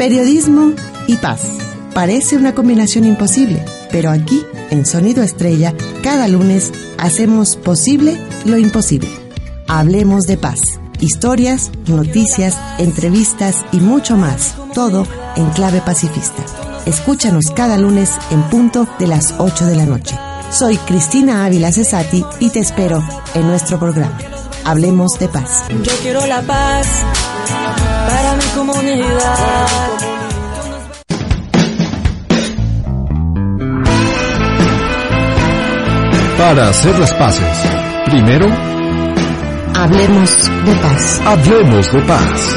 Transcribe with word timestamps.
Periodismo 0.00 0.72
y 1.08 1.16
paz. 1.16 1.42
Parece 1.92 2.38
una 2.38 2.54
combinación 2.54 3.04
imposible, 3.04 3.62
pero 3.92 4.10
aquí, 4.10 4.42
en 4.70 4.86
Sonido 4.86 5.22
Estrella, 5.22 5.74
cada 6.02 6.26
lunes 6.26 6.72
hacemos 6.96 7.56
posible 7.56 8.16
lo 8.46 8.56
imposible. 8.56 9.10
Hablemos 9.68 10.24
de 10.24 10.38
paz. 10.38 10.58
Historias, 11.00 11.70
noticias, 11.86 12.56
entrevistas 12.78 13.62
y 13.72 13.80
mucho 13.80 14.16
más. 14.16 14.54
Todo 14.72 15.06
en 15.36 15.50
clave 15.50 15.82
pacifista. 15.82 16.46
Escúchanos 16.86 17.50
cada 17.50 17.76
lunes 17.76 18.12
en 18.30 18.40
punto 18.44 18.88
de 18.98 19.06
las 19.06 19.34
8 19.36 19.66
de 19.66 19.76
la 19.76 19.84
noche. 19.84 20.16
Soy 20.50 20.78
Cristina 20.78 21.44
Ávila 21.44 21.72
Cesati 21.72 22.24
y 22.38 22.48
te 22.48 22.60
espero 22.60 23.06
en 23.34 23.46
nuestro 23.46 23.78
programa. 23.78 24.16
Hablemos 24.64 25.18
de 25.18 25.28
paz. 25.28 25.64
Yo 25.68 25.92
quiero 26.00 26.24
la 26.26 26.40
paz 26.40 26.86
para 28.08 28.36
mi 28.36 28.44
comunidad. 28.54 29.66
Para 36.38 36.68
hacer 36.70 36.98
las 36.98 37.12
paces, 37.14 37.44
primero, 38.06 38.46
Hablemos 39.74 40.50
de 40.64 40.74
paz. 40.76 41.20
hablemos 41.26 41.92
de 41.92 42.00
paz. 42.02 42.56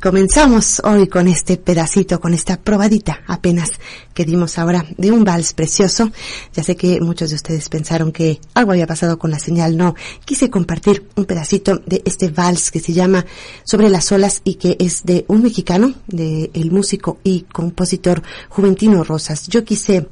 Comenzamos 0.00 0.80
hoy 0.84 1.08
con 1.08 1.28
este 1.28 1.58
pedacito, 1.58 2.20
con 2.20 2.32
esta 2.32 2.58
probadita 2.58 3.20
apenas 3.26 3.72
que 4.14 4.24
dimos 4.24 4.58
ahora 4.58 4.84
de 4.96 5.12
un 5.12 5.24
vals 5.24 5.52
precioso. 5.52 6.10
Ya 6.54 6.64
sé 6.64 6.74
que 6.74 7.00
muchos 7.00 7.30
de 7.30 7.36
ustedes 7.36 7.68
pensaron 7.68 8.10
que 8.10 8.40
algo 8.54 8.72
había 8.72 8.86
pasado 8.86 9.18
con 9.18 9.30
la 9.30 9.38
señal. 9.38 9.76
No, 9.76 9.94
quise 10.24 10.50
compartir 10.50 11.06
un 11.16 11.26
pedacito 11.26 11.82
de 11.86 12.02
este 12.04 12.28
vals 12.28 12.70
que 12.70 12.80
se 12.80 12.92
llama 12.92 13.26
Sobre 13.64 13.90
las 13.90 14.10
olas 14.10 14.40
y 14.44 14.54
que 14.54 14.76
es 14.78 15.04
de 15.04 15.24
un 15.28 15.42
mexicano, 15.42 15.94
de 16.06 16.50
el 16.54 16.70
músico 16.70 17.18
y 17.22 17.42
compositor 17.42 18.22
Juventino 18.48 19.04
Rosas. 19.04 19.48
Yo 19.48 19.64
quise 19.64 20.08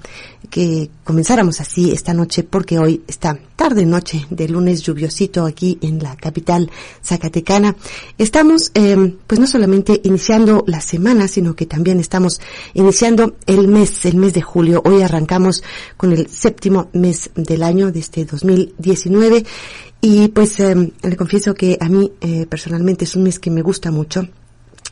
que 0.51 0.91
comenzáramos 1.05 1.61
así 1.61 1.91
esta 1.91 2.15
noche 2.15 2.43
porque 2.43 2.79
hoy 2.79 3.03
está 3.07 3.39
tarde 3.57 3.85
noche 3.85 4.25
de 4.31 4.49
lunes 4.49 4.83
lluviosito 4.83 5.45
aquí 5.45 5.79
en 5.83 6.03
la 6.03 6.17
capital 6.17 6.71
zacatecana. 7.03 7.75
Estamos 8.17 8.71
eh, 8.75 9.15
pues 9.27 9.41
no 9.41 9.47
solamente 9.47 9.78
iniciando 10.03 10.65
la 10.67 10.81
semana, 10.81 11.29
sino 11.29 11.55
que 11.55 11.67
también 11.67 12.01
estamos 12.01 12.41
iniciando 12.75 13.37
el 13.47 13.69
mes, 13.69 14.05
el 14.05 14.17
mes 14.17 14.35
de 14.35 14.43
julio. 14.43 14.83
Hoy 14.85 15.03
arrancamos 15.03 15.63
con 15.97 16.13
el 16.13 16.29
séptimo 16.29 16.89
mes 16.93 17.31
del 17.35 17.63
año 17.63 17.91
de 17.91 18.01
este 18.01 18.25
2019 18.25 19.45
y 20.01 20.29
pues 20.29 20.61
eh, 20.61 20.93
le 21.03 21.17
confieso 21.17 21.55
que 21.55 21.77
a 21.81 21.89
mí 21.89 22.13
eh, 22.21 22.47
personalmente 22.47 23.05
es 23.05 23.17
un 23.17 23.25
mes 23.25 23.39
que 23.39 23.51
me 23.51 23.63
gusta 23.63 23.91
mucho 23.91 24.29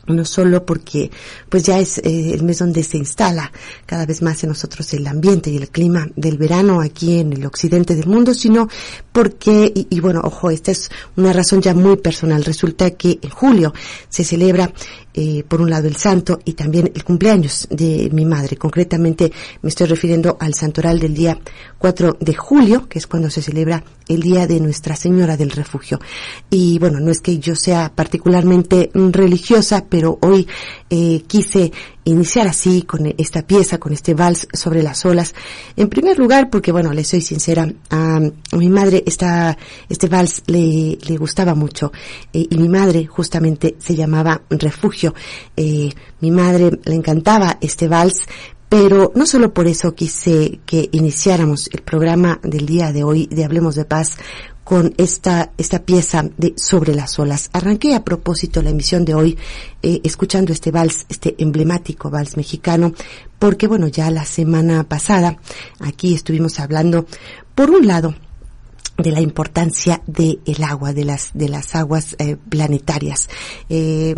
no 0.07 0.25
solo 0.25 0.65
porque 0.65 1.11
pues 1.49 1.63
ya 1.63 1.79
es 1.79 1.97
eh, 1.99 2.31
el 2.33 2.43
mes 2.43 2.59
donde 2.59 2.83
se 2.83 2.97
instala 2.97 3.51
cada 3.85 4.05
vez 4.05 4.21
más 4.21 4.43
en 4.43 4.49
nosotros 4.49 4.93
el 4.93 5.05
ambiente 5.07 5.49
y 5.49 5.57
el 5.57 5.69
clima 5.69 6.07
del 6.15 6.37
verano 6.37 6.81
aquí 6.81 7.19
en 7.19 7.33
el 7.33 7.45
occidente 7.45 7.95
del 7.95 8.07
mundo, 8.07 8.33
sino 8.33 8.67
porque, 9.11 9.71
y, 9.73 9.87
y 9.89 9.99
bueno, 9.99 10.21
ojo, 10.23 10.49
esta 10.49 10.71
es 10.71 10.89
una 11.15 11.33
razón 11.33 11.61
ya 11.61 11.73
muy 11.73 11.97
personal, 11.97 12.43
resulta 12.43 12.91
que 12.91 13.19
en 13.21 13.29
julio 13.29 13.73
se 14.09 14.23
celebra 14.23 14.71
eh, 15.19 15.43
por 15.47 15.61
un 15.61 15.71
lado 15.71 15.87
el 15.87 15.95
santo 15.95 16.39
y 16.45 16.53
también 16.53 16.91
el 16.93 17.03
cumpleaños 17.03 17.67
de 17.71 18.07
mi 18.13 18.23
madre. 18.23 18.55
Concretamente 18.55 19.31
me 19.63 19.69
estoy 19.69 19.87
refiriendo 19.87 20.37
al 20.39 20.53
santoral 20.53 20.99
del 20.99 21.15
día 21.15 21.39
4 21.79 22.17
de 22.19 22.35
julio, 22.35 22.87
que 22.87 22.99
es 22.99 23.07
cuando 23.07 23.31
se 23.31 23.41
celebra 23.41 23.83
el 24.07 24.21
día 24.21 24.45
de 24.45 24.59
Nuestra 24.59 24.95
Señora 24.95 25.35
del 25.35 25.49
Refugio. 25.49 25.99
Y 26.51 26.77
bueno, 26.77 26.99
no 26.99 27.09
es 27.09 27.19
que 27.19 27.39
yo 27.39 27.55
sea 27.55 27.91
particularmente 27.95 28.91
religiosa, 28.93 29.85
pero 29.89 30.19
hoy 30.21 30.47
eh, 30.91 31.23
quise 31.25 31.71
iniciar 32.07 32.47
así 32.47 32.83
con 32.83 33.13
esta 33.17 33.41
pieza, 33.41 33.77
con 33.77 33.93
este 33.93 34.13
vals 34.13 34.47
sobre 34.53 34.81
las 34.83 35.05
olas. 35.05 35.35
En 35.75 35.89
primer 35.89 36.17
lugar, 36.17 36.49
porque 36.49 36.71
bueno, 36.71 36.93
le 36.93 37.03
soy 37.03 37.21
sincera, 37.21 37.67
a, 37.89 38.19
mi 38.53 38.69
madre 38.69 39.03
esta, 39.05 39.57
este 39.89 40.07
vals 40.07 40.43
le, 40.47 40.97
le 41.01 41.17
gustaba 41.17 41.53
mucho 41.55 41.91
eh, 42.33 42.47
y 42.49 42.57
mi 42.57 42.69
madre 42.69 43.05
justamente 43.05 43.75
se 43.79 43.95
llamaba 43.95 44.41
Refugio. 44.49 45.13
Eh, 45.55 45.89
mi 46.21 46.31
madre 46.31 46.79
le 46.83 46.95
encantaba 46.95 47.57
este 47.61 47.87
vals, 47.87 48.21
pero 48.69 49.11
no 49.15 49.25
solo 49.25 49.53
por 49.53 49.67
eso 49.67 49.93
quise 49.93 50.59
que 50.65 50.89
iniciáramos 50.91 51.69
el 51.71 51.81
programa 51.81 52.39
del 52.43 52.65
día 52.65 52.91
de 52.91 53.03
hoy 53.03 53.27
de 53.27 53.45
Hablemos 53.45 53.75
de 53.75 53.85
Paz 53.85 54.17
con 54.67 54.93
esta, 54.97 55.53
esta 55.57 55.79
pieza 55.79 56.25
de 56.35 56.53
Sobre 56.57 56.93
las 56.93 57.17
olas. 57.19 57.49
Arranqué 57.53 57.95
a 57.95 58.03
propósito 58.03 58.61
la 58.61 58.71
emisión 58.71 59.05
de 59.05 59.13
hoy 59.13 59.37
eh, 59.81 60.01
escuchando 60.03 60.51
este 60.51 60.71
vals, 60.71 61.05
este 61.07 61.35
emblemático 61.37 62.09
vals 62.09 62.35
mexicano, 62.35 62.91
porque 63.39 63.65
bueno, 63.67 63.87
ya 63.87 64.11
la 64.11 64.25
semana 64.25 64.83
pasada 64.83 65.37
aquí 65.79 66.13
estuvimos 66.13 66.59
hablando, 66.59 67.05
por 67.55 67.69
un 67.69 67.87
lado, 67.87 68.15
de 68.97 69.11
la 69.11 69.21
importancia 69.21 70.01
del 70.07 70.39
el 70.45 70.63
agua, 70.63 70.91
de 70.91 71.05
las, 71.05 71.31
de 71.33 71.49
las 71.49 71.75
aguas 71.75 72.15
eh, 72.19 72.35
planetarias. 72.49 73.29
Eh, 73.69 74.15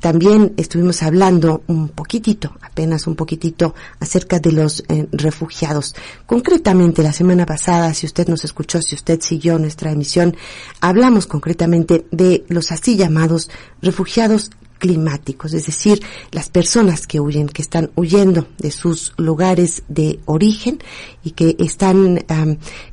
también 0.00 0.52
estuvimos 0.56 1.02
hablando 1.02 1.62
un 1.66 1.88
poquitito, 1.88 2.52
apenas 2.60 3.06
un 3.06 3.16
poquitito, 3.16 3.74
acerca 4.00 4.38
de 4.38 4.52
los 4.52 4.84
eh, 4.88 5.08
refugiados. 5.12 5.94
Concretamente, 6.26 7.02
la 7.02 7.12
semana 7.12 7.46
pasada, 7.46 7.94
si 7.94 8.06
usted 8.06 8.28
nos 8.28 8.44
escuchó, 8.44 8.82
si 8.82 8.94
usted 8.94 9.20
siguió 9.20 9.58
nuestra 9.58 9.90
emisión, 9.90 10.36
hablamos 10.80 11.26
concretamente 11.26 12.06
de 12.10 12.44
los 12.48 12.70
así 12.70 12.96
llamados 12.96 13.50
refugiados 13.80 14.50
climáticos, 14.78 15.52
es 15.52 15.66
decir, 15.66 16.00
las 16.30 16.48
personas 16.48 17.06
que 17.06 17.20
huyen, 17.20 17.48
que 17.48 17.62
están 17.62 17.90
huyendo 17.96 18.46
de 18.58 18.70
sus 18.70 19.12
lugares 19.16 19.82
de 19.88 20.20
origen 20.24 20.78
y 21.22 21.32
que 21.32 21.56
están, 21.58 22.24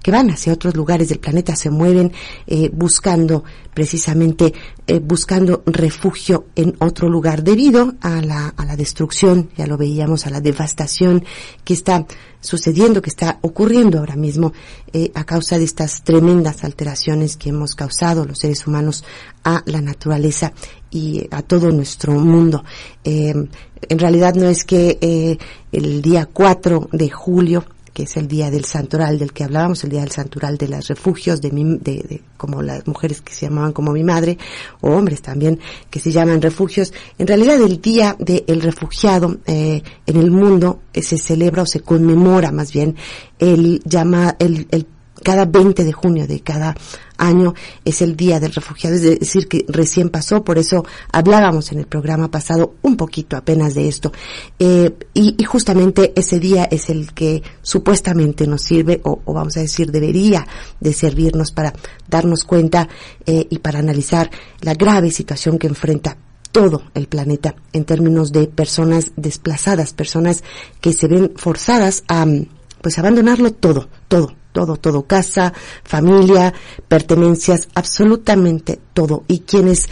que 0.02 0.12
van 0.12 0.30
hacia 0.30 0.54
otros 0.54 0.76
lugares 0.76 1.10
del 1.10 1.20
planeta, 1.20 1.56
se 1.56 1.70
mueven 1.70 2.12
eh, 2.48 2.70
buscando 2.74 3.44
precisamente, 3.76 4.54
eh, 4.88 5.00
buscando 5.00 5.62
refugio 5.66 6.48
en 6.56 6.76
otro 6.80 7.10
lugar 7.10 7.44
debido 7.44 7.94
a 8.00 8.22
la, 8.22 8.48
a 8.48 8.66
la 8.66 8.76
destrucción, 8.78 9.50
ya 9.58 9.68
lo 9.68 9.78
veíamos, 9.78 10.26
a 10.26 10.30
la 10.30 10.40
devastación 10.40 11.26
que 11.66 11.74
está 11.74 12.08
sucediendo, 12.40 13.02
que 13.02 13.10
está 13.10 13.38
ocurriendo 13.42 14.00
ahora 14.00 14.16
mismo 14.16 14.54
eh, 14.94 15.12
a 15.14 15.26
causa 15.26 15.60
de 15.60 15.66
estas 15.66 16.04
tremendas 16.04 16.64
alteraciones 16.64 17.36
que 17.36 17.50
hemos 17.50 17.76
causado 17.76 18.26
los 18.26 18.40
seres 18.40 18.66
humanos 18.66 19.04
a 19.44 19.62
la 19.66 19.82
naturaleza 19.82 20.54
y 20.90 21.28
a 21.30 21.42
todo 21.42 21.70
nuestro 21.72 22.14
mundo. 22.14 22.64
Eh, 23.04 23.34
en 23.90 24.00
realidad 24.00 24.36
no 24.36 24.48
es 24.48 24.64
que 24.64 25.38
el 25.72 26.02
día 26.02 26.28
4 26.32 26.90
de 26.94 27.10
julio 27.10 27.66
que 27.96 28.04
es 28.04 28.18
el 28.18 28.28
día 28.28 28.52
del 28.52 28.66
santoral 28.66 29.18
del 29.18 29.32
que 29.32 29.46
hablábamos, 29.46 29.86
el 29.86 29.90
día 29.90 30.02
del 30.02 30.12
santoral 30.12 30.58
de 30.58 30.68
los 30.68 30.86
refugios, 30.90 31.40
de, 31.40 31.50
mi, 31.50 31.64
de, 31.78 32.04
de, 32.04 32.22
como 32.36 32.62
las 32.62 32.86
mujeres 32.86 33.22
que 33.22 33.34
se 33.34 33.46
llamaban 33.46 33.72
como 33.72 33.94
mi 33.94 34.04
madre, 34.04 34.38
o 34.82 34.90
hombres 34.92 35.22
también 35.22 35.62
que 35.90 36.02
se 36.02 36.12
llaman 36.12 36.42
refugios. 36.42 36.92
En 37.18 37.26
realidad 37.26 37.56
el 37.62 37.80
día 37.80 38.18
del 38.20 38.62
refugiado 38.62 39.38
eh, 39.48 39.82
en 40.06 40.18
el 40.18 40.30
mundo 40.30 40.82
eh, 40.92 41.02
se 41.02 41.18
celebra 41.18 41.64
o 41.64 41.66
se 41.66 41.80
conmemora 41.80 42.52
más 42.52 42.74
bien 42.74 42.98
el 43.40 43.82
llama 43.86 44.36
el, 44.40 44.68
el 44.72 44.88
cada 45.24 45.46
20 45.46 45.86
de 45.86 45.94
junio 45.94 46.28
de 46.28 46.42
cada 46.42 46.76
año 47.18 47.54
es 47.84 48.02
el 48.02 48.16
Día 48.16 48.40
del 48.40 48.54
Refugiado, 48.54 48.96
es 48.96 49.02
decir, 49.02 49.48
que 49.48 49.66
recién 49.68 50.10
pasó, 50.10 50.44
por 50.44 50.58
eso 50.58 50.86
hablábamos 51.12 51.72
en 51.72 51.80
el 51.80 51.88
programa 51.88 52.30
pasado 52.30 52.76
un 52.82 52.98
poquito 52.98 53.38
apenas 53.38 53.74
de 53.74 53.88
esto. 53.88 54.12
Eh, 54.60 54.94
y, 55.14 55.44
justamente 55.46 56.14
ese 56.16 56.40
día 56.40 56.66
es 56.66 56.90
el 56.90 57.14
que 57.14 57.42
supuestamente 57.62 58.48
nos 58.48 58.62
sirve, 58.62 59.02
o, 59.04 59.22
vamos 59.34 59.58
a 59.58 59.62
decir, 59.62 59.92
debería 59.92 60.46
de 60.80 60.94
servirnos 60.94 61.52
para 61.52 61.74
darnos 62.08 62.44
cuenta 62.44 62.88
eh, 63.26 63.48
y 63.50 63.60
para 63.60 63.80
analizar 63.80 64.30
la 64.62 64.74
grave 64.74 65.12
situación 65.12 65.58
que 65.58 65.68
enfrenta 65.68 66.18
todo 66.52 66.84
el 66.94 67.08
planeta 67.08 67.56
en 67.74 67.84
términos 67.84 68.32
de 68.32 68.48
personas 68.48 69.12
desplazadas, 69.18 69.94
personas 69.94 70.44
que 70.80 70.94
se 70.94 71.08
ven 71.08 71.34
forzadas 71.36 72.04
a 72.08 72.26
pues 72.82 72.98
abandonarlo 72.98 73.52
todo, 73.52 73.90
todo, 74.08 74.34
todo, 74.56 74.78
todo, 74.78 75.06
casa, 75.06 75.52
familia, 75.84 76.54
pertenencias, 76.88 77.68
absolutamente 77.76 78.80
todo. 78.94 79.26
Y 79.28 79.40
quienes, 79.40 79.90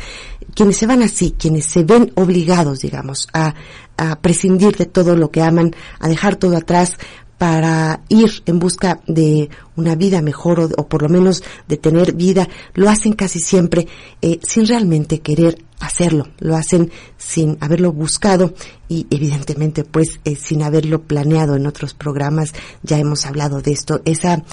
quienes 0.56 0.77
se 0.77 0.88
van 0.88 1.04
así, 1.04 1.36
quienes 1.38 1.65
se 1.65 1.83
ven 1.83 2.13
obligados, 2.15 2.80
digamos, 2.80 3.27
a, 3.33 3.56
a 3.98 4.21
prescindir 4.21 4.77
de 4.77 4.86
todo 4.86 5.18
lo 5.18 5.31
que 5.31 5.42
aman, 5.42 5.75
a 6.00 6.07
dejar 6.07 6.38
todo 6.38 6.56
atrás, 6.56 6.98
para 7.38 8.00
ir 8.07 8.42
en 8.45 8.57
busca 8.57 9.01
de 9.06 9.50
una 9.75 9.96
vida 9.96 10.22
mejor 10.22 10.70
o, 10.78 10.88
por 10.88 11.02
lo 11.02 11.10
menos 11.10 11.44
de 11.68 11.78
tener 11.78 12.14
vida, 12.14 12.48
lo 12.74 12.90
hacen 12.90 13.14
casi 13.14 13.40
siempre 13.40 13.88
eh, 14.22 14.40
sin 14.44 14.68
realmente 14.68 15.20
querer 15.20 15.58
hacerlo, 15.80 16.30
lo 16.40 16.56
hacen 16.56 16.92
sin 17.18 17.58
haberlo 17.60 17.92
buscado 17.92 18.54
y 18.88 19.06
evidentemente 19.10 19.84
pues 19.84 20.20
eh, 20.24 20.36
sin 20.36 20.64
haberlo 20.64 21.02
planeado 21.02 21.56
en 21.56 21.68
otros 21.68 21.94
programas, 21.94 22.54
ya 22.84 23.00
hemos 23.00 23.25
hablado 23.25 23.62
de 23.62 23.72
esto, 23.72 24.02
esa, 24.06 24.44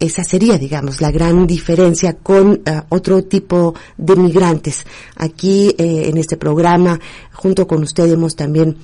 esa 0.00 0.24
sería 0.24 0.56
digamos 0.56 1.00
la 1.00 1.10
gran 1.10 1.46
diferencia 1.46 2.14
con 2.14 2.62
eh, 2.64 2.82
otro 2.88 3.24
tipo 3.24 3.74
de 3.98 4.16
migrantes. 4.16 4.86
Aquí 5.16 5.74
en 5.76 6.16
este 6.16 6.36
programa 6.36 6.98
junto 7.32 7.66
con 7.66 7.82
usted 7.82 8.10
hemos 8.10 8.34
también 8.34 8.76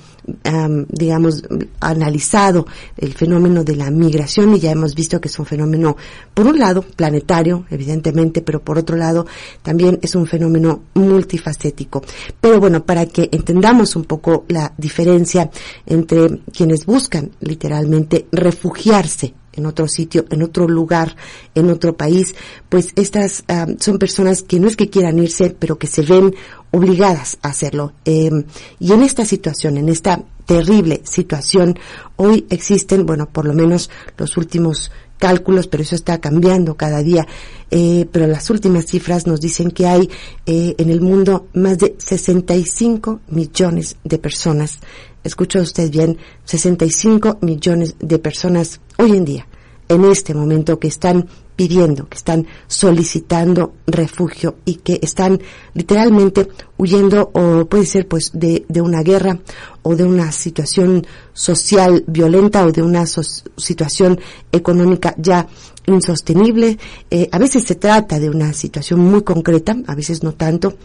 digamos, 0.89 1.43
analizado 1.79 2.65
el 2.97 3.13
fenómeno 3.13 3.63
de 3.63 3.75
la 3.75 3.91
migración 3.91 4.55
y 4.55 4.59
ya 4.59 4.71
hemos 4.71 4.95
visto 4.95 5.19
que 5.21 5.27
es 5.27 5.37
un 5.39 5.45
fenómeno, 5.45 5.84
por 6.33 6.47
un 6.47 6.59
lado, 6.59 6.81
planetario, 6.81 7.65
evidentemente, 7.69 8.41
pero 8.41 8.61
por 8.61 8.77
otro 8.77 8.97
lado, 8.97 9.25
también 9.61 9.99
es 10.01 10.15
un 10.15 10.25
fenómeno 10.25 10.83
multifacético. 10.93 12.03
Pero 12.41 12.59
bueno, 12.59 12.83
para 12.83 13.05
que 13.05 13.29
entendamos 13.31 13.95
un 13.95 14.05
poco 14.05 14.45
la 14.47 14.73
diferencia 14.77 15.49
entre 15.85 16.39
quienes 16.51 16.85
buscan 16.85 17.31
literalmente 17.39 18.27
refugiarse 18.31 19.33
en 19.55 19.65
otro 19.65 19.87
sitio, 19.87 20.25
en 20.29 20.43
otro 20.43 20.67
lugar, 20.67 21.15
en 21.53 21.69
otro 21.69 21.95
país, 21.95 22.35
pues 22.69 22.91
estas 22.95 23.43
son 23.79 23.97
personas 23.97 24.43
que 24.43 24.59
no 24.59 24.67
es 24.67 24.75
que 24.75 24.89
quieran 24.89 25.19
irse, 25.19 25.55
pero 25.57 25.77
que 25.77 25.87
se 25.87 26.01
ven 26.01 26.35
obligadas 26.71 27.37
a 27.41 27.49
hacerlo. 27.49 27.93
Em, 28.03 28.43
y 28.79 28.91
en 28.91 29.01
esta 29.01 29.25
situación, 29.25 29.77
en 29.77 29.89
esta 29.89 30.23
terrible 30.45 31.01
situación, 31.05 31.79
hoy 32.17 32.45
existen, 32.49 33.05
bueno, 33.05 33.27
por 33.27 33.45
lo 33.45 33.53
menos 33.53 33.89
los 34.17 34.37
últimos 34.37 34.91
cálculos, 35.17 35.67
pero 35.67 35.83
eso 35.83 35.95
está 35.95 36.19
cambiando 36.19 36.75
cada 36.75 37.01
día. 37.01 37.27
Eh, 37.71 38.07
pero 38.11 38.27
las 38.27 38.49
últimas 38.49 38.85
cifras 38.85 39.25
nos 39.27 39.41
dicen 39.41 39.71
que 39.71 39.87
hay 39.87 40.09
eh, 40.45 40.75
en 40.77 40.89
el 40.89 41.01
mundo 41.01 41.47
más 41.53 41.79
de 41.79 41.95
65 41.97 43.21
millones 43.29 43.97
de 44.03 44.17
personas. 44.17 44.79
Escucha 45.23 45.59
usted 45.59 45.89
bien, 45.89 46.17
65 46.43 47.39
millones 47.41 47.95
de 47.99 48.19
personas 48.19 48.79
hoy 48.97 49.17
en 49.17 49.25
día, 49.25 49.47
en 49.89 50.05
este 50.05 50.35
momento, 50.35 50.79
que 50.79 50.87
están 50.87 51.27
pidiendo, 51.55 52.07
que 52.07 52.17
están 52.17 52.45
solicitando 52.67 53.73
refugio 53.87 54.55
y 54.65 54.75
que 54.75 54.99
están 55.01 55.39
literalmente 55.73 56.47
huyendo 56.77 57.31
o 57.33 57.65
puede 57.65 57.85
ser 57.85 58.07
pues 58.07 58.31
de, 58.33 58.65
de 58.67 58.81
una 58.81 59.01
guerra 59.01 59.39
o 59.83 59.95
de 59.95 60.03
una 60.03 60.31
situación 60.31 61.05
social 61.33 62.03
violenta 62.07 62.65
o 62.65 62.71
de 62.71 62.81
una 62.81 63.05
situación 63.05 64.19
económica 64.51 65.15
ya 65.17 65.47
insostenible. 65.87 66.77
Eh, 67.09 67.29
a 67.31 67.37
veces 67.37 67.63
se 67.63 67.75
trata 67.75 68.19
de 68.19 68.29
una 68.29 68.53
situación 68.53 68.99
muy 68.99 69.23
concreta, 69.23 69.75
a 69.87 69.95
veces 69.95 70.23
no 70.23 70.33
tanto, 70.33 70.75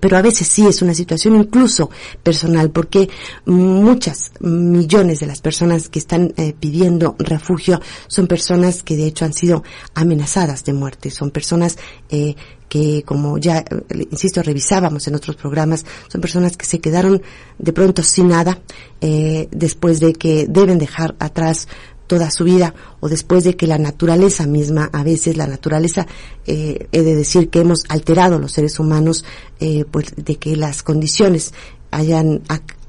pero 0.00 0.16
a 0.16 0.22
veces 0.22 0.48
sí 0.48 0.66
es 0.66 0.82
una 0.82 0.94
situación 0.94 1.36
incluso 1.36 1.90
personal, 2.22 2.70
porque 2.70 3.08
muchas 3.46 4.32
millones 4.40 5.20
de 5.20 5.26
las 5.26 5.40
personas 5.40 5.88
que 5.88 5.98
están 5.98 6.32
eh, 6.36 6.54
pidiendo 6.58 7.16
refugio 7.18 7.80
son 8.06 8.26
personas 8.26 8.82
que 8.82 8.96
de 8.96 9.06
hecho 9.06 9.24
han 9.24 9.32
sido 9.32 9.62
amenazadas 9.94 10.64
de 10.64 10.72
muerte, 10.72 11.10
son 11.10 11.30
personas 11.30 11.78
eh, 12.10 12.34
que 12.68 13.02
como 13.02 13.38
ya, 13.38 13.58
eh, 13.58 13.64
insisto, 14.10 14.42
revisábamos 14.42 15.06
en 15.08 15.14
otros 15.14 15.36
programas, 15.36 15.86
son 16.08 16.20
personas 16.20 16.56
que 16.56 16.66
se 16.66 16.80
quedaron 16.80 17.22
de 17.58 17.72
pronto 17.72 18.02
sin 18.02 18.28
nada, 18.28 18.60
después 19.00 20.00
de 20.00 20.12
que 20.12 20.46
deben 20.48 20.78
dejar 20.78 21.14
atrás 21.20 21.68
toda 22.08 22.32
su 22.32 22.42
vida 22.42 22.74
o 22.98 23.08
después 23.08 23.44
de 23.44 23.54
que 23.56 23.68
la 23.68 23.78
naturaleza 23.78 24.46
misma, 24.48 24.90
a 24.92 25.04
veces 25.04 25.36
la 25.36 25.46
naturaleza, 25.46 26.08
eh, 26.46 26.88
he 26.90 27.02
de 27.02 27.14
decir 27.14 27.50
que 27.50 27.60
hemos 27.60 27.84
alterado 27.88 28.40
los 28.40 28.52
seres 28.52 28.80
humanos, 28.80 29.24
eh, 29.60 29.84
pues 29.88 30.14
de 30.16 30.36
que 30.36 30.56
las 30.56 30.82
condiciones 30.82 31.54
hayan 31.92 32.42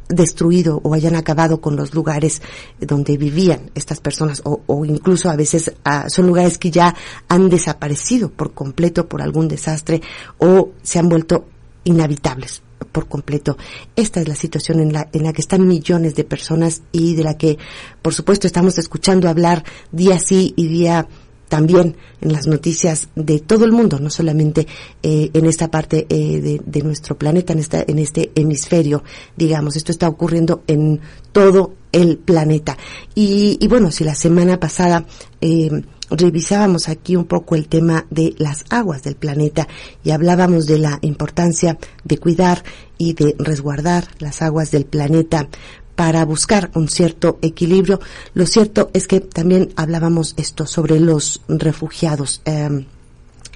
destruido 0.07 0.81
o 0.83 0.95
hayan 0.95 1.15
acabado 1.15 1.61
con 1.61 1.75
los 1.75 1.93
lugares 1.93 2.41
donde 2.79 3.15
vivían 3.15 3.69
estas 3.75 3.99
personas 3.99 4.41
o, 4.43 4.83
incluso 4.85 5.29
a 5.29 5.35
veces 5.35 5.71
ah, 5.85 6.09
son 6.09 6.25
lugares 6.25 6.57
que 6.57 6.71
ya 6.71 6.95
han 7.27 7.47
desaparecido 7.47 8.29
por 8.29 8.53
completo 8.53 9.07
por 9.07 9.21
algún 9.21 9.47
desastre 9.47 10.01
o 10.39 10.71
se 10.81 10.97
han 10.97 11.09
vuelto 11.09 11.45
inhabitables 11.83 12.63
por 12.91 13.07
completo. 13.07 13.57
Esta 13.95 14.21
es 14.21 14.27
la 14.27 14.35
situación 14.35 14.79
en 14.79 14.93
la, 14.93 15.09
en 15.13 15.23
la 15.23 15.33
que 15.33 15.41
están 15.41 15.67
millones 15.67 16.15
de 16.15 16.23
personas 16.23 16.81
y 16.91 17.15
de 17.15 17.23
la 17.23 17.37
que, 17.37 17.57
por 18.01 18.13
supuesto, 18.13 18.47
estamos 18.47 18.77
escuchando 18.77 19.29
hablar 19.29 19.63
día 19.91 20.19
sí 20.19 20.53
y 20.55 20.67
día 20.67 21.07
también 21.49 21.97
en 22.21 22.31
las 22.31 22.47
noticias 22.47 23.09
de 23.15 23.39
todo 23.39 23.65
el 23.65 23.71
mundo, 23.71 23.99
no 23.99 24.09
solamente 24.09 24.67
eh, 25.03 25.31
en 25.33 25.45
esta 25.45 25.69
parte 25.69 26.05
eh, 26.07 26.61
de, 26.63 26.81
nuestro 26.83 27.17
planeta, 27.17 27.53
en, 27.53 27.59
esta, 27.59 27.83
en 27.85 27.99
este 27.99 28.31
hemisferio, 28.35 29.03
digamos. 29.35 29.75
Esto 29.75 29.91
está 29.91 30.07
ocurriendo 30.07 30.63
en 30.67 31.01
todo 31.31 31.73
el 31.91 32.17
planeta. 32.17 32.77
Y, 33.15 33.57
y 33.59 33.67
bueno, 33.67 33.91
si 33.91 34.03
la 34.03 34.15
semana 34.15 34.59
pasada 34.59 35.05
eh, 35.41 35.69
revisábamos 36.09 36.89
aquí 36.89 37.15
un 37.15 37.25
poco 37.25 37.55
el 37.55 37.67
tema 37.67 38.05
de 38.09 38.35
las 38.37 38.65
aguas 38.69 39.03
del 39.03 39.15
planeta 39.15 39.67
y 40.03 40.11
hablábamos 40.11 40.65
de 40.65 40.79
la 40.79 40.99
importancia 41.01 41.77
de 42.03 42.17
cuidar 42.17 42.63
y 42.97 43.13
de 43.13 43.35
resguardar 43.37 44.07
las 44.19 44.41
aguas 44.41 44.71
del 44.71 44.85
planeta 44.85 45.47
para 45.95 46.23
buscar 46.23 46.71
un 46.75 46.87
cierto 46.87 47.39
equilibrio. 47.41 47.99
Lo 48.33 48.45
cierto 48.45 48.89
es 48.93 49.07
que 49.07 49.19
también 49.19 49.73
hablábamos 49.75 50.33
esto 50.37 50.65
sobre 50.65 50.99
los 50.99 51.41
refugiados. 51.49 52.41
Em, 52.45 52.85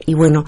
y 0.05 0.13
bueno, 0.13 0.43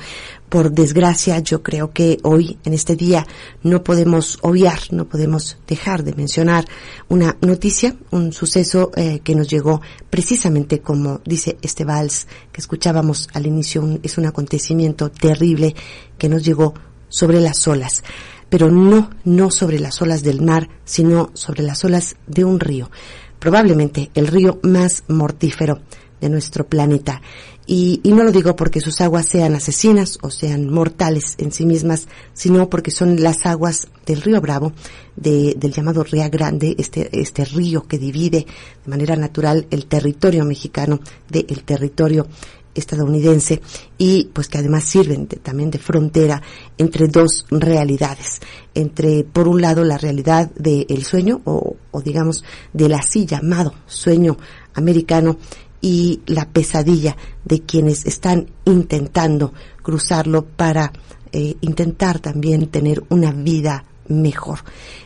por 0.50 0.72
desgracia, 0.72 1.40
yo 1.40 1.64
creo 1.64 1.92
que 1.92 2.18
hoy, 2.24 2.58
en 2.64 2.74
este 2.74 2.96
día, 2.96 3.26
no 3.64 3.84
podemos 3.84 4.38
obviar, 4.42 4.80
no 4.92 5.06
podemos 5.06 5.58
dejar 5.68 6.04
de 6.04 6.14
mencionar 6.14 6.66
una 7.10 7.38
noticia, 7.42 7.96
un 8.12 8.32
suceso 8.32 8.92
eh, 8.96 9.20
que 9.24 9.36
nos 9.36 9.48
llegó 9.48 9.82
precisamente 10.10 10.80
como 10.80 11.22
dice 11.26 11.58
este 11.62 11.84
vals 11.84 12.28
que 12.52 12.62
escuchábamos 12.62 13.28
al 13.34 13.48
inicio, 13.48 14.00
es 14.04 14.18
un 14.18 14.26
acontecimiento 14.26 15.10
terrible 15.10 15.76
que 16.18 16.30
nos 16.30 16.44
llegó 16.44 16.74
sobre 17.10 17.40
las 17.40 17.68
olas, 17.68 18.04
pero 18.50 18.70
no, 18.70 19.10
no 19.24 19.52
sobre 19.52 19.80
las 19.80 20.02
olas 20.02 20.24
del 20.24 20.42
mar, 20.42 20.70
sino 20.86 21.32
sobre 21.34 21.64
las 21.64 21.84
olas 21.84 22.16
de 22.28 22.46
un 22.46 22.60
río, 22.60 22.92
probablemente 23.40 24.12
el 24.14 24.28
río 24.28 24.60
más 24.64 25.04
mortífero 25.08 25.82
de 26.22 26.30
nuestro 26.30 26.68
planeta. 26.68 27.22
Y, 27.68 28.00
no 28.04 28.24
lo 28.24 28.32
digo 28.32 28.56
porque 28.56 28.80
sus 28.80 29.02
aguas 29.02 29.26
sean 29.26 29.56
asesinas 29.56 30.20
o 30.22 30.30
sean 30.30 30.70
mortales 30.70 31.34
en 31.40 31.52
sí 31.52 31.66
mismas, 31.66 32.08
sino 32.34 32.70
porque 32.70 32.92
son 32.92 33.22
las 33.24 33.46
aguas 33.46 33.88
del 34.06 34.22
río 34.22 34.40
Bravo, 34.40 34.74
del 35.16 35.72
llamado 35.72 36.04
Río 36.04 36.30
Grande, 36.30 36.76
este, 36.78 37.10
este 37.20 37.44
río 37.46 37.88
que 37.88 37.98
divide 37.98 38.46
de 38.46 38.90
manera 38.90 39.16
natural 39.16 39.66
el 39.72 39.88
territorio 39.88 40.46
mexicano 40.46 41.00
del 41.30 41.64
territorio 41.64 42.28
estadounidense 42.76 43.62
y 43.98 44.30
pues 44.34 44.48
que 44.50 44.58
además 44.58 44.84
sirven 44.84 45.28
también 45.28 45.72
de 45.72 45.80
frontera 45.80 46.42
entre 46.78 47.08
dos 47.08 47.46
realidades, 47.50 48.42
entre 48.76 49.24
por 49.24 49.48
un 49.48 49.62
lado 49.62 49.84
la 49.84 49.98
realidad 49.98 50.52
del 50.52 51.04
sueño 51.04 51.42
o, 51.46 51.78
o 51.92 52.02
digamos 52.02 52.44
del 52.74 52.94
así 52.94 53.26
llamado 53.26 53.74
sueño 53.88 54.38
americano 54.74 55.38
y 55.82 56.22
la 56.26 56.48
pesadilla 56.50 57.16
de 57.44 57.62
quienes 57.62 58.06
están 58.06 58.48
intentando 58.66 59.54
cruzarlo 59.82 60.46
para 60.46 60.92
eh, 61.32 61.58
intentar 61.62 62.20
también 62.20 62.68
tener 62.68 63.04
una 63.10 63.32
vida 63.32 63.84
mejor. 64.08 64.60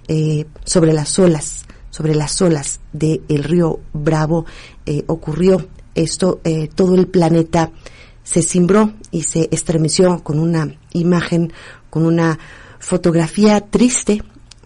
Eh, 0.08 0.46
sobre 0.64 0.94
las 0.94 1.18
olas, 1.20 1.66
sobre 1.90 2.16
las 2.16 2.42
olas 2.42 2.80
del 2.94 3.44
río 3.44 3.80
Bravo 3.94 4.46
eh, 4.86 5.04
ocurrió 5.08 5.68
esto, 5.96 6.40
todo 6.76 6.96
el 6.96 7.08
planeta 7.08 7.72
se 8.24 8.42
cimbró 8.42 8.94
y 9.12 9.24
se 9.24 9.50
estremeció 9.52 10.24
con 10.24 10.40
una 10.40 10.78
imagen, 10.94 11.52
con 11.90 12.06
una 12.06 12.38
fotografía 12.80 13.60
triste 13.62 14.22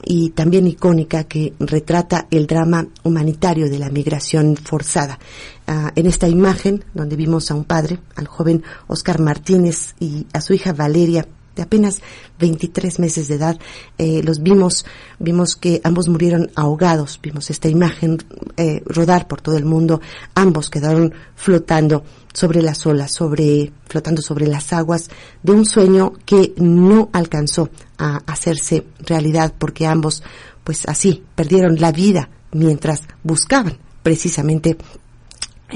y 0.05 0.31
también 0.31 0.67
icónica 0.67 1.23
que 1.23 1.53
retrata 1.59 2.27
el 2.29 2.45
drama 2.45 2.87
humanitario 3.03 3.69
de 3.69 3.79
la 3.79 3.89
migración 3.89 4.57
forzada. 4.57 5.17
En 5.65 6.07
esta 6.07 6.27
imagen, 6.27 6.83
donde 6.93 7.15
vimos 7.15 7.49
a 7.49 7.55
un 7.55 7.63
padre, 7.63 7.99
al 8.15 8.27
joven 8.27 8.63
Oscar 8.87 9.19
Martínez 9.19 9.95
y 9.99 10.27
a 10.33 10.41
su 10.41 10.53
hija 10.53 10.73
Valeria, 10.73 11.27
de 11.55 11.61
apenas 11.61 12.01
23 12.39 12.99
meses 12.99 13.27
de 13.27 13.35
edad, 13.35 13.59
eh, 13.97 14.21
los 14.23 14.41
vimos, 14.41 14.85
vimos 15.19 15.55
que 15.55 15.81
ambos 15.83 16.09
murieron 16.09 16.51
ahogados, 16.55 17.19
vimos 17.21 17.49
esta 17.49 17.69
imagen 17.69 18.17
eh, 18.57 18.81
rodar 18.85 19.27
por 19.27 19.41
todo 19.41 19.55
el 19.55 19.65
mundo, 19.65 20.01
ambos 20.33 20.69
quedaron 20.69 21.13
flotando 21.35 22.03
sobre 22.33 22.61
las 22.63 22.85
olas, 22.87 23.11
sobre, 23.11 23.71
flotando 23.85 24.21
sobre 24.21 24.47
las 24.47 24.73
aguas 24.73 25.09
de 25.43 25.51
un 25.51 25.65
sueño 25.65 26.13
que 26.25 26.53
no 26.57 27.09
alcanzó 27.13 27.69
a 27.97 28.17
hacerse 28.25 28.85
realidad 28.99 29.53
porque 29.57 29.85
ambos, 29.85 30.23
pues 30.63 30.87
así, 30.87 31.23
perdieron 31.35 31.79
la 31.79 31.91
vida 31.91 32.29
mientras 32.51 33.03
buscaban 33.23 33.77
precisamente 34.01 34.77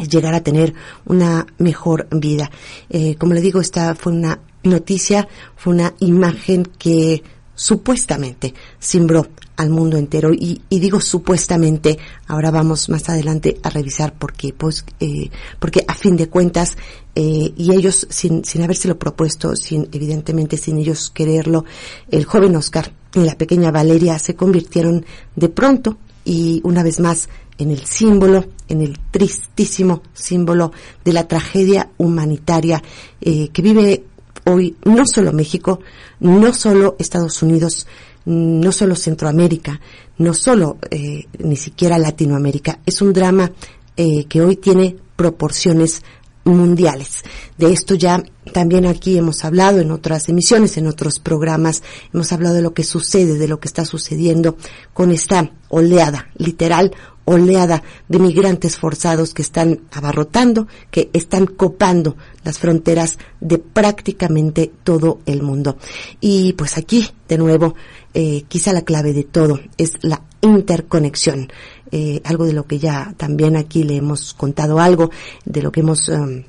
llegar 0.06 0.34
a 0.34 0.44
tener 0.44 0.74
una 1.06 1.48
mejor 1.58 2.08
vida. 2.12 2.52
Eh, 2.90 3.16
como 3.16 3.34
le 3.34 3.42
digo, 3.42 3.62
esta 3.62 3.96
fue 3.96 4.14
una 4.14 4.40
noticia, 4.64 5.28
fue 5.56 5.74
una 5.74 5.94
imagen 6.00 6.64
que 6.78 7.24
supuestamente 7.58 8.54
simbró 8.78 9.28
al 9.56 9.72
mundo 9.72 9.98
entero 9.98 10.32
y, 10.32 10.62
digo 10.70 11.02
supuestamente 11.02 11.98
ahora 12.28 12.52
vamos 12.52 12.88
más 12.88 13.10
adelante 13.10 13.58
a 13.64 13.72
revisar 13.72 14.14
porque 14.14 14.54
pues 14.54 14.86
eh, 15.00 15.32
porque 15.60 15.84
a 15.88 15.96
fin 15.96 16.16
de 16.16 16.30
cuentas 16.30 16.78
eh, 17.16 17.52
y 17.58 17.74
ellos 17.74 18.06
sin 18.12 18.46
sin 18.46 18.62
habérselo 18.62 19.00
propuesto 19.00 19.56
sin 19.56 19.90
evidentemente 19.92 20.58
sin 20.58 20.78
ellos 20.78 21.10
quererlo 21.10 21.66
el 22.12 22.26
joven 22.26 22.56
Oscar 22.56 22.94
y 23.16 23.22
la 23.22 23.36
pequeña 23.36 23.72
Valeria 23.72 24.20
se 24.20 24.36
convirtieron 24.36 25.04
de 25.36 25.50
pronto 25.50 25.98
y 26.24 26.62
una 26.64 26.84
vez 26.84 27.00
más 27.00 27.28
en 27.58 27.72
el 27.72 27.86
símbolo, 27.86 28.46
en 28.68 28.82
el 28.82 29.00
tristísimo 29.12 30.04
símbolo 30.14 30.72
de 31.04 31.14
la 31.14 31.28
tragedia 31.28 31.90
humanitaria 31.98 32.82
eh, 33.22 33.50
que 33.50 33.62
vive 33.62 34.04
hoy 34.46 34.76
no 34.86 35.06
solo 35.06 35.34
México, 35.34 35.80
no 36.20 36.54
solo 36.54 36.96
Estados 37.00 37.42
Unidos, 37.42 37.88
no 38.26 38.72
solo 38.72 38.96
Centroamérica, 38.96 39.80
no 40.18 40.34
solo 40.34 40.78
eh, 40.90 41.26
ni 41.40 41.56
siquiera 41.56 41.98
Latinoamérica. 41.98 42.80
Es 42.86 43.02
un 43.02 43.14
drama 43.14 43.52
eh, 43.96 44.26
que 44.26 44.42
hoy 44.42 44.58
tiene 44.58 44.96
proporciones 45.16 46.04
mundiales. 46.48 47.24
De 47.58 47.72
esto 47.72 47.96
ya 47.96 48.24
también 48.54 48.86
aquí 48.86 49.18
hemos 49.18 49.44
hablado 49.46 49.80
en 49.80 49.92
otras 49.92 50.30
emisiones, 50.30 50.78
en 50.78 50.88
otros 50.88 51.20
programas, 51.20 51.84
hemos 52.14 52.32
hablado 52.32 52.56
de 52.56 52.62
lo 52.62 52.74
que 52.74 52.84
sucede, 52.84 53.38
de 53.38 53.48
lo 53.48 53.60
que 53.60 53.68
está 53.68 53.86
sucediendo 53.86 54.58
con 54.94 55.12
esta 55.12 55.52
oleada, 55.70 56.30
literal 56.38 56.92
oleada 57.30 57.84
de 58.08 58.20
migrantes 58.20 58.78
forzados 58.78 59.34
que 59.34 59.42
están 59.42 59.82
abarrotando, 59.92 60.68
que 60.90 61.10
están 61.12 61.46
copando 61.46 62.16
las 62.46 62.58
fronteras 62.58 63.18
de 63.42 63.58
prácticamente 63.58 64.72
todo 64.86 65.20
el 65.26 65.44
mundo. 65.44 65.78
Y 66.22 66.54
pues 66.54 66.78
aquí, 66.78 67.10
de 67.28 67.38
nuevo, 67.38 67.76
eh, 68.14 68.44
quizá 68.48 68.72
la 68.72 68.84
clave 68.84 69.12
de 69.12 69.26
todo 69.26 69.60
es 69.78 69.92
la 70.04 70.22
interconexión. 70.40 71.52
Eh, 71.92 72.22
algo 72.24 72.46
de 72.46 72.54
lo 72.54 72.66
que 72.66 72.80
ya 72.80 73.14
también 73.18 73.56
aquí 73.56 73.84
le 73.84 73.98
hemos 73.98 74.34
contado 74.34 74.80
algo, 74.80 75.12
de 75.46 75.62
lo 75.62 75.72
que 75.72 75.82
hemos... 75.82 76.10
Um, 76.10 76.44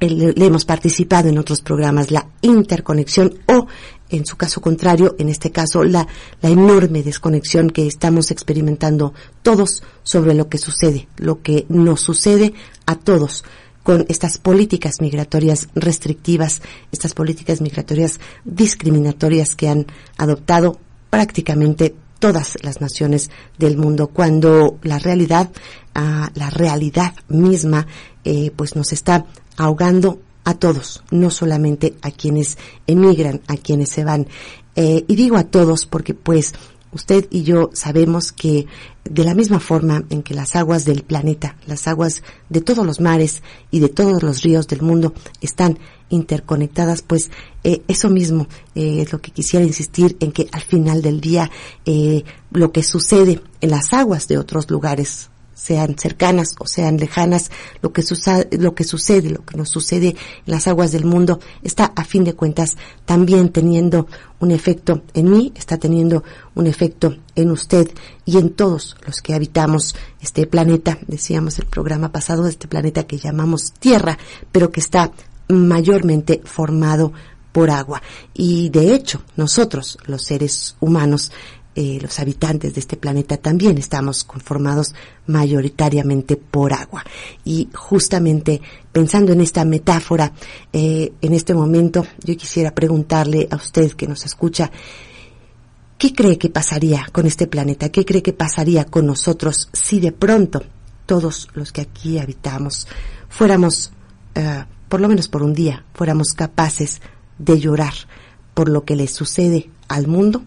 le, 0.00 0.46
hemos 0.46 0.64
participado 0.64 1.28
en 1.28 1.38
otros 1.38 1.62
programas, 1.62 2.10
la 2.10 2.26
interconexión 2.40 3.34
o, 3.46 3.66
en 4.10 4.26
su 4.26 4.36
caso 4.36 4.60
contrario, 4.60 5.14
en 5.18 5.28
este 5.28 5.50
caso, 5.52 5.84
la, 5.84 6.06
la 6.40 6.50
enorme 6.50 7.02
desconexión 7.02 7.70
que 7.70 7.86
estamos 7.86 8.30
experimentando 8.30 9.14
todos 9.42 9.82
sobre 10.02 10.34
lo 10.34 10.48
que 10.48 10.58
sucede, 10.58 11.08
lo 11.18 11.40
que 11.40 11.66
nos 11.68 12.00
sucede 12.00 12.52
a 12.86 12.96
todos 12.96 13.44
con 13.82 14.04
estas 14.08 14.38
políticas 14.38 15.00
migratorias 15.00 15.68
restrictivas, 15.74 16.62
estas 16.92 17.14
políticas 17.14 17.60
migratorias 17.60 18.20
discriminatorias 18.44 19.54
que 19.54 19.68
han 19.68 19.86
adoptado 20.16 20.78
prácticamente 21.10 21.94
todas 22.22 22.56
las 22.62 22.80
naciones 22.80 23.32
del 23.58 23.76
mundo, 23.76 24.06
cuando 24.06 24.78
la 24.84 25.00
realidad, 25.00 25.50
ah, 25.92 26.30
la 26.36 26.50
realidad 26.50 27.14
misma, 27.26 27.88
eh, 28.22 28.52
pues 28.54 28.76
nos 28.76 28.92
está 28.92 29.26
ahogando 29.56 30.20
a 30.44 30.54
todos, 30.54 31.02
no 31.10 31.30
solamente 31.30 31.96
a 32.00 32.12
quienes 32.12 32.58
emigran, 32.86 33.40
a 33.48 33.56
quienes 33.56 33.90
se 33.90 34.04
van. 34.04 34.28
Eh, 34.76 35.04
y 35.08 35.16
digo 35.16 35.36
a 35.36 35.42
todos 35.42 35.84
porque 35.86 36.14
pues 36.14 36.54
usted 36.92 37.26
y 37.30 37.42
yo 37.42 37.70
sabemos 37.72 38.32
que 38.32 38.66
de 39.04 39.24
la 39.24 39.34
misma 39.34 39.58
forma 39.58 40.04
en 40.10 40.22
que 40.22 40.34
las 40.34 40.54
aguas 40.54 40.84
del 40.84 41.02
planeta, 41.02 41.56
las 41.66 41.88
aguas 41.88 42.22
de 42.48 42.60
todos 42.60 42.86
los 42.86 43.00
mares 43.00 43.42
y 43.70 43.80
de 43.80 43.88
todos 43.88 44.22
los 44.22 44.42
ríos 44.42 44.68
del 44.68 44.82
mundo 44.82 45.12
están 45.40 45.78
interconectadas, 46.08 47.02
pues 47.02 47.30
eh, 47.64 47.82
eso 47.88 48.10
mismo 48.10 48.46
eh, 48.74 49.02
es 49.02 49.12
lo 49.12 49.20
que 49.20 49.32
quisiera 49.32 49.64
insistir 49.64 50.16
en 50.20 50.30
que 50.30 50.48
al 50.52 50.62
final 50.62 51.02
del 51.02 51.20
día 51.20 51.50
lo 52.50 52.70
que 52.70 52.82
sucede 52.82 53.40
en 53.60 53.70
las 53.70 53.92
aguas 53.92 54.28
de 54.28 54.38
otros 54.38 54.70
lugares 54.70 55.31
sean 55.62 55.96
cercanas 55.96 56.56
o 56.58 56.66
sean 56.66 56.96
lejanas, 56.96 57.50
lo 57.82 57.92
que, 57.92 58.02
lo 58.58 58.74
que 58.74 58.84
sucede, 58.84 59.30
lo 59.30 59.44
que 59.44 59.56
nos 59.56 59.68
sucede 59.68 60.08
en 60.08 60.16
las 60.46 60.66
aguas 60.66 60.90
del 60.90 61.04
mundo, 61.04 61.38
está 61.62 61.92
a 61.94 62.04
fin 62.04 62.24
de 62.24 62.34
cuentas 62.34 62.76
también 63.04 63.50
teniendo 63.50 64.08
un 64.40 64.50
efecto 64.50 65.02
en 65.14 65.30
mí, 65.30 65.52
está 65.54 65.78
teniendo 65.78 66.24
un 66.56 66.66
efecto 66.66 67.14
en 67.36 67.52
usted 67.52 67.88
y 68.24 68.38
en 68.38 68.50
todos 68.50 68.96
los 69.06 69.22
que 69.22 69.34
habitamos 69.34 69.94
este 70.20 70.48
planeta, 70.48 70.98
decíamos 71.06 71.60
el 71.60 71.66
programa 71.66 72.10
pasado, 72.10 72.48
este 72.48 72.66
planeta 72.66 73.04
que 73.04 73.18
llamamos 73.18 73.72
Tierra, 73.78 74.18
pero 74.50 74.72
que 74.72 74.80
está 74.80 75.12
mayormente 75.48 76.40
formado 76.44 77.12
por 77.52 77.70
agua. 77.70 78.02
Y 78.34 78.70
de 78.70 78.94
hecho, 78.94 79.22
nosotros, 79.36 79.98
los 80.06 80.24
seres 80.24 80.74
humanos, 80.80 81.30
eh, 81.74 81.98
los 82.02 82.20
habitantes 82.20 82.74
de 82.74 82.80
este 82.80 82.98
planeta 82.98 83.38
también 83.38 83.78
estamos 83.78 84.24
conformados 84.24 84.94
mayoritariamente 85.26 86.36
por 86.36 86.74
agua. 86.74 87.02
Y 87.44 87.68
justamente 87.74 88.60
pensando 88.92 89.32
en 89.32 89.40
esta 89.40 89.64
metáfora, 89.64 90.32
eh, 90.70 91.14
en 91.22 91.32
este 91.32 91.54
momento 91.54 92.06
yo 92.22 92.36
quisiera 92.36 92.74
preguntarle 92.74 93.48
a 93.50 93.56
usted 93.56 93.92
que 93.92 94.06
nos 94.06 94.26
escucha, 94.26 94.70
¿qué 95.96 96.12
cree 96.12 96.36
que 96.36 96.50
pasaría 96.50 97.06
con 97.10 97.24
este 97.24 97.46
planeta? 97.46 97.88
¿Qué 97.88 98.04
cree 98.04 98.22
que 98.22 98.34
pasaría 98.34 98.84
con 98.84 99.06
nosotros 99.06 99.70
si 99.72 99.98
de 99.98 100.12
pronto 100.12 100.62
todos 101.06 101.48
los 101.54 101.72
que 101.72 101.80
aquí 101.80 102.18
habitamos 102.18 102.86
fuéramos, 103.30 103.92
eh, 104.34 104.64
por 104.90 105.00
lo 105.00 105.08
menos 105.08 105.28
por 105.28 105.42
un 105.42 105.54
día, 105.54 105.86
fuéramos 105.94 106.34
capaces 106.34 107.00
de 107.38 107.58
llorar 107.58 107.94
por 108.52 108.68
lo 108.68 108.84
que 108.84 108.94
le 108.94 109.08
sucede 109.08 109.70
al 109.88 110.06
mundo? 110.06 110.42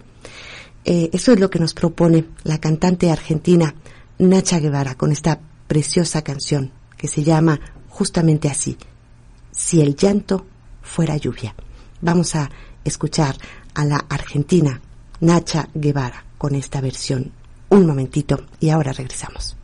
Eh, 0.88 1.10
eso 1.12 1.34
es 1.34 1.40
lo 1.40 1.50
que 1.50 1.58
nos 1.58 1.74
propone 1.74 2.26
la 2.44 2.60
cantante 2.60 3.10
argentina 3.10 3.74
Nacha 4.20 4.60
Guevara 4.60 4.94
con 4.94 5.12
esta 5.12 5.40
preciosa 5.68 6.22
canción 6.22 6.72
que 6.96 7.08
se 7.08 7.24
llama 7.24 7.60
justamente 7.90 8.50
así, 8.50 8.78
Si 9.52 9.82
el 9.82 9.96
llanto 9.96 10.46
fuera 10.82 11.18
lluvia. 11.18 11.56
Vamos 12.02 12.36
a 12.36 12.50
escuchar 12.84 13.36
a 13.74 13.84
la 13.84 14.06
argentina 14.10 14.80
Nacha 15.22 15.70
Guevara 15.74 16.24
con 16.38 16.54
esta 16.56 16.82
versión. 16.82 17.32
Un 17.70 17.88
momentito 17.88 18.46
y 18.60 18.70
ahora 18.70 18.94
regresamos. 18.94 19.58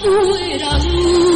Llanto 0.00 0.22
fuera 0.22 0.78
lluvia, 0.78 1.29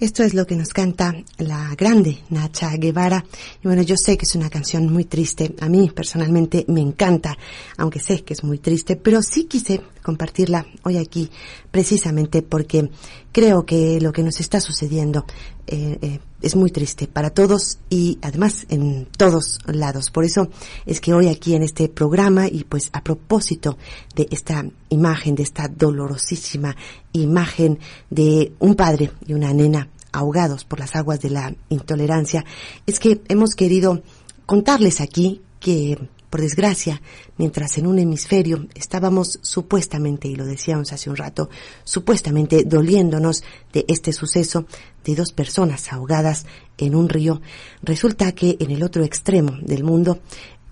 Esto 0.00 0.22
es 0.22 0.32
lo 0.32 0.46
que 0.46 0.56
nos 0.56 0.70
canta 0.70 1.14
la 1.36 1.74
grande 1.76 2.20
Nacha 2.30 2.74
Guevara. 2.78 3.22
Y 3.62 3.66
bueno, 3.66 3.82
yo 3.82 3.98
sé 3.98 4.16
que 4.16 4.24
es 4.24 4.34
una 4.34 4.48
canción 4.48 4.90
muy 4.90 5.04
triste. 5.04 5.54
A 5.60 5.68
mí 5.68 5.90
personalmente 5.94 6.64
me 6.68 6.80
encanta, 6.80 7.36
aunque 7.76 8.00
sé 8.00 8.24
que 8.24 8.32
es 8.32 8.42
muy 8.42 8.56
triste, 8.58 8.96
pero 8.96 9.20
sí 9.20 9.44
quise 9.44 9.82
compartirla 10.02 10.64
hoy 10.84 10.96
aquí 10.96 11.30
precisamente 11.70 12.40
porque 12.40 12.90
creo 13.30 13.66
que 13.66 14.00
lo 14.00 14.10
que 14.10 14.22
nos 14.22 14.40
está 14.40 14.58
sucediendo 14.58 15.26
eh, 15.66 15.98
eh, 16.00 16.18
es 16.42 16.56
muy 16.56 16.70
triste 16.70 17.06
para 17.06 17.30
todos 17.30 17.78
y 17.88 18.18
además 18.22 18.66
en 18.68 19.06
todos 19.16 19.58
lados. 19.66 20.10
Por 20.10 20.24
eso 20.24 20.48
es 20.86 21.00
que 21.00 21.12
hoy 21.12 21.28
aquí 21.28 21.54
en 21.54 21.62
este 21.62 21.88
programa 21.88 22.48
y 22.48 22.64
pues 22.64 22.90
a 22.92 23.02
propósito 23.02 23.76
de 24.14 24.28
esta 24.30 24.64
imagen, 24.88 25.34
de 25.34 25.42
esta 25.42 25.68
dolorosísima 25.68 26.76
imagen 27.12 27.78
de 28.10 28.52
un 28.58 28.74
padre 28.74 29.10
y 29.26 29.34
una 29.34 29.52
nena 29.52 29.88
ahogados 30.12 30.64
por 30.64 30.80
las 30.80 30.96
aguas 30.96 31.20
de 31.20 31.30
la 31.30 31.54
intolerancia, 31.68 32.44
es 32.86 32.98
que 32.98 33.20
hemos 33.28 33.54
querido 33.54 34.02
contarles 34.46 35.00
aquí 35.00 35.42
que 35.60 35.98
por 36.30 36.40
desgracia, 36.40 37.02
mientras 37.36 37.76
en 37.76 37.88
un 37.88 37.98
hemisferio 37.98 38.66
estábamos 38.74 39.40
supuestamente, 39.42 40.28
y 40.28 40.36
lo 40.36 40.46
decíamos 40.46 40.92
hace 40.92 41.10
un 41.10 41.16
rato, 41.16 41.50
supuestamente 41.84 42.62
doliéndonos 42.64 43.42
de 43.72 43.84
este 43.88 44.12
suceso 44.12 44.64
de 45.04 45.16
dos 45.16 45.32
personas 45.32 45.92
ahogadas 45.92 46.46
en 46.78 46.94
un 46.94 47.08
río, 47.08 47.42
resulta 47.82 48.32
que 48.32 48.56
en 48.60 48.70
el 48.70 48.84
otro 48.84 49.02
extremo 49.02 49.58
del 49.60 49.82
mundo, 49.82 50.20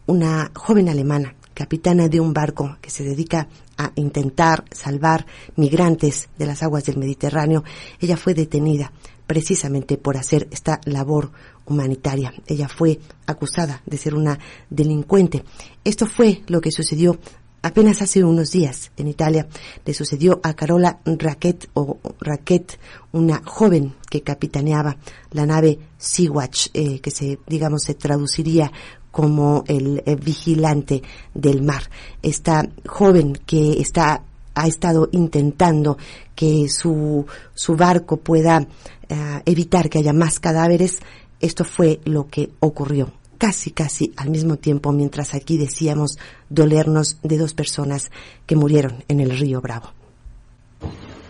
una 0.07 0.53
joven 0.55 0.89
alemana, 0.89 1.35
capitana 1.55 2.09
de 2.09 2.21
un 2.21 2.33
barco 2.33 2.79
que 2.81 2.89
se 2.89 3.03
dedica 3.03 3.49
a 3.77 3.91
intentar 3.97 4.65
salvar 4.71 5.27
migrantes 5.57 6.29
de 6.39 6.47
las 6.47 6.63
aguas 6.63 6.85
del 6.85 6.99
Mediterráneo, 6.99 7.65
ella 8.01 8.17
fue 8.17 8.33
detenida 8.33 8.93
precisamente 9.29 9.99
por 9.99 10.17
hacer 10.17 10.49
esta 10.51 10.81
labor 10.87 11.31
humanitaria. 11.67 12.33
Ella 12.47 12.67
fue 12.69 12.99
acusada 13.27 13.83
de 13.87 13.99
ser 13.99 14.15
una 14.15 14.39
delincuente. 14.71 15.45
Esto 15.85 16.07
fue 16.07 16.43
lo 16.49 16.61
que 16.63 16.73
sucedió 16.73 17.19
apenas 17.61 18.01
hace 18.01 18.25
unos 18.25 18.51
días 18.51 18.91
en 18.97 19.07
Italia. 19.07 19.47
Le 19.85 19.93
sucedió 19.93 20.41
a 20.43 20.55
Carola 20.55 21.01
Raquet 21.05 21.69
o 21.75 21.99
Raquet, 22.21 22.79
una 23.13 23.43
joven 23.45 23.95
que 24.11 24.23
capitaneaba 24.23 24.97
la 25.33 25.45
nave 25.45 25.79
Sea-Watch, 25.99 26.69
eh, 26.73 27.01
que 27.01 27.11
se, 27.11 27.39
digamos, 27.47 27.83
se 27.83 27.95
traduciría 27.95 28.73
como 29.11 29.63
el 29.69 30.03
eh, 30.07 30.17
vigilante 30.17 31.03
del 31.35 31.63
mar. 31.63 31.83
Esta 32.23 32.67
joven 32.87 33.39
que 33.45 33.81
está 33.81 34.23
ha 34.59 34.67
estado 34.67 35.09
intentando 35.13 35.99
que 36.35 36.69
su, 36.69 37.27
su 37.55 37.77
barco 37.77 38.19
pueda 38.19 38.67
eh, 39.09 39.43
evitar 39.47 39.89
que 39.89 39.99
haya 39.99 40.13
más 40.13 40.41
cadáveres, 40.41 41.01
esto 41.41 41.65
fue 41.65 42.01
lo 42.05 42.29
que 42.29 42.51
ocurrió 42.61 43.13
casi, 43.39 43.71
casi 43.71 44.13
al 44.17 44.31
mismo 44.31 44.57
tiempo, 44.57 44.93
mientras 44.93 45.35
aquí 45.35 45.57
decíamos 45.57 46.19
dolernos 46.49 47.19
de 47.23 47.39
dos 47.39 47.55
personas 47.55 48.11
que 48.47 48.57
murieron 48.57 49.05
en 49.09 49.21
el 49.21 49.39
río 49.39 49.61
Bravo. 49.61 49.93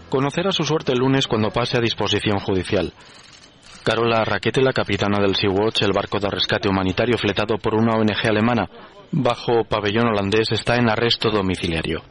Conocerá 0.09 0.51
su 0.53 0.64
suerte 0.64 0.93
el 0.93 1.01
lunes 1.01 1.27
cuando 1.27 1.51
pase 1.51 1.77
a 1.77 1.83
disposición 1.83 2.38
judicial. 2.38 2.95
Carola 3.85 4.25
Raquete, 4.25 4.62
la 4.62 4.73
capitana 4.73 5.19
del 5.21 5.37
Sea-Watch, 5.37 5.83
el 5.83 5.93
barco 5.93 6.19
de 6.19 6.31
rescate 6.31 6.69
humanitario 6.69 7.17
fletado 7.19 7.59
por 7.59 7.75
una 7.75 7.97
ONG 7.97 8.27
alemana, 8.27 8.69
bajo 9.12 9.64
pabellón 9.69 10.09
holandés, 10.09 10.51
está 10.53 10.77
en 10.77 10.88
arresto 10.91 11.31
domiciliario. 11.31 12.03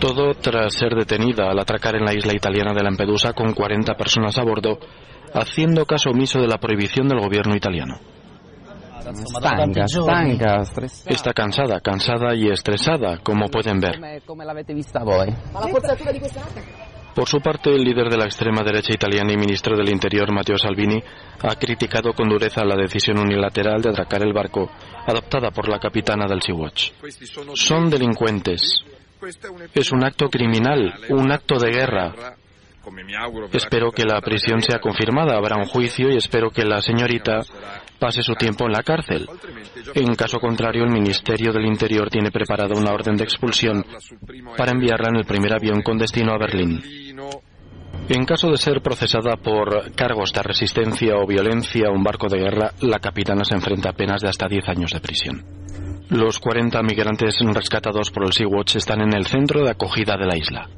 Todo 0.00 0.32
tras 0.34 0.72
ser 0.74 0.94
detenida 0.94 1.50
al 1.50 1.58
atracar 1.58 1.94
en 1.96 2.04
la 2.04 2.14
isla 2.14 2.32
italiana 2.34 2.72
de 2.72 2.82
Lampedusa 2.82 3.34
con 3.34 3.52
40 3.52 3.94
personas 3.94 4.38
a 4.38 4.42
bordo, 4.42 4.78
haciendo 5.34 5.84
caso 5.84 6.10
omiso 6.10 6.40
de 6.40 6.48
la 6.48 6.58
prohibición 6.58 7.06
del 7.06 7.20
gobierno 7.20 7.54
italiano. 7.54 8.00
Está 11.06 11.32
cansada, 11.32 11.80
cansada 11.80 12.34
y 12.34 12.48
estresada, 12.48 13.18
como 13.18 13.48
pueden 13.48 13.80
ver. 13.80 14.22
Por 17.14 17.28
su 17.28 17.40
parte, 17.40 17.70
el 17.70 17.82
líder 17.82 18.08
de 18.08 18.16
la 18.16 18.24
extrema 18.24 18.62
derecha 18.62 18.94
italiana 18.94 19.32
y 19.32 19.36
ministro 19.36 19.76
del 19.76 19.90
Interior, 19.90 20.32
Matteo 20.32 20.56
Salvini, 20.56 21.02
ha 21.42 21.56
criticado 21.56 22.12
con 22.12 22.28
dureza 22.28 22.64
la 22.64 22.76
decisión 22.76 23.18
unilateral 23.18 23.82
de 23.82 23.90
atracar 23.90 24.22
el 24.22 24.32
barco 24.32 24.70
adoptada 25.06 25.50
por 25.50 25.68
la 25.68 25.78
capitana 25.78 26.26
del 26.26 26.40
Sea-Watch. 26.40 26.92
Son 27.54 27.90
delincuentes. 27.90 28.84
Es 29.74 29.92
un 29.92 30.04
acto 30.04 30.28
criminal, 30.28 30.94
un 31.10 31.30
acto 31.32 31.58
de 31.58 31.70
guerra. 31.70 32.36
Espero 33.52 33.90
que 33.90 34.04
la 34.04 34.20
prisión 34.20 34.62
sea 34.62 34.78
confirmada, 34.80 35.36
habrá 35.36 35.56
un 35.56 35.66
juicio 35.66 36.08
y 36.10 36.16
espero 36.16 36.50
que 36.50 36.64
la 36.64 36.80
señorita 36.80 37.40
pase 37.98 38.22
su 38.22 38.34
tiempo 38.34 38.64
en 38.64 38.72
la 38.72 38.82
cárcel. 38.82 39.28
En 39.94 40.14
caso 40.14 40.38
contrario, 40.38 40.84
el 40.84 40.90
Ministerio 40.90 41.52
del 41.52 41.66
Interior 41.66 42.08
tiene 42.08 42.30
preparada 42.30 42.74
una 42.78 42.92
orden 42.92 43.16
de 43.16 43.24
expulsión 43.24 43.84
para 44.56 44.72
enviarla 44.72 45.10
en 45.10 45.16
el 45.16 45.26
primer 45.26 45.52
avión 45.52 45.82
con 45.82 45.98
destino 45.98 46.32
a 46.32 46.38
Berlín. 46.38 46.82
En 48.08 48.24
caso 48.24 48.50
de 48.50 48.56
ser 48.56 48.80
procesada 48.80 49.36
por 49.36 49.92
cargos 49.92 50.32
de 50.32 50.42
resistencia 50.42 51.16
o 51.16 51.26
violencia 51.26 51.88
a 51.88 51.92
un 51.92 52.02
barco 52.02 52.28
de 52.28 52.38
guerra, 52.38 52.72
la 52.80 52.98
capitana 52.98 53.44
se 53.44 53.54
enfrenta 53.54 53.90
a 53.90 53.92
penas 53.92 54.22
de 54.22 54.28
hasta 54.28 54.48
10 54.48 54.68
años 54.68 54.90
de 54.90 55.00
prisión. 55.00 55.44
Los 56.10 56.40
40 56.40 56.82
migrantes 56.82 57.36
rescatados 57.40 58.10
por 58.10 58.24
el 58.24 58.32
Sea-Watch 58.32 58.76
están 58.76 59.00
en 59.00 59.14
el 59.14 59.26
centro 59.26 59.64
de 59.64 59.70
acogida 59.70 60.16
de 60.16 60.26
la 60.26 60.36
isla. 60.36 60.68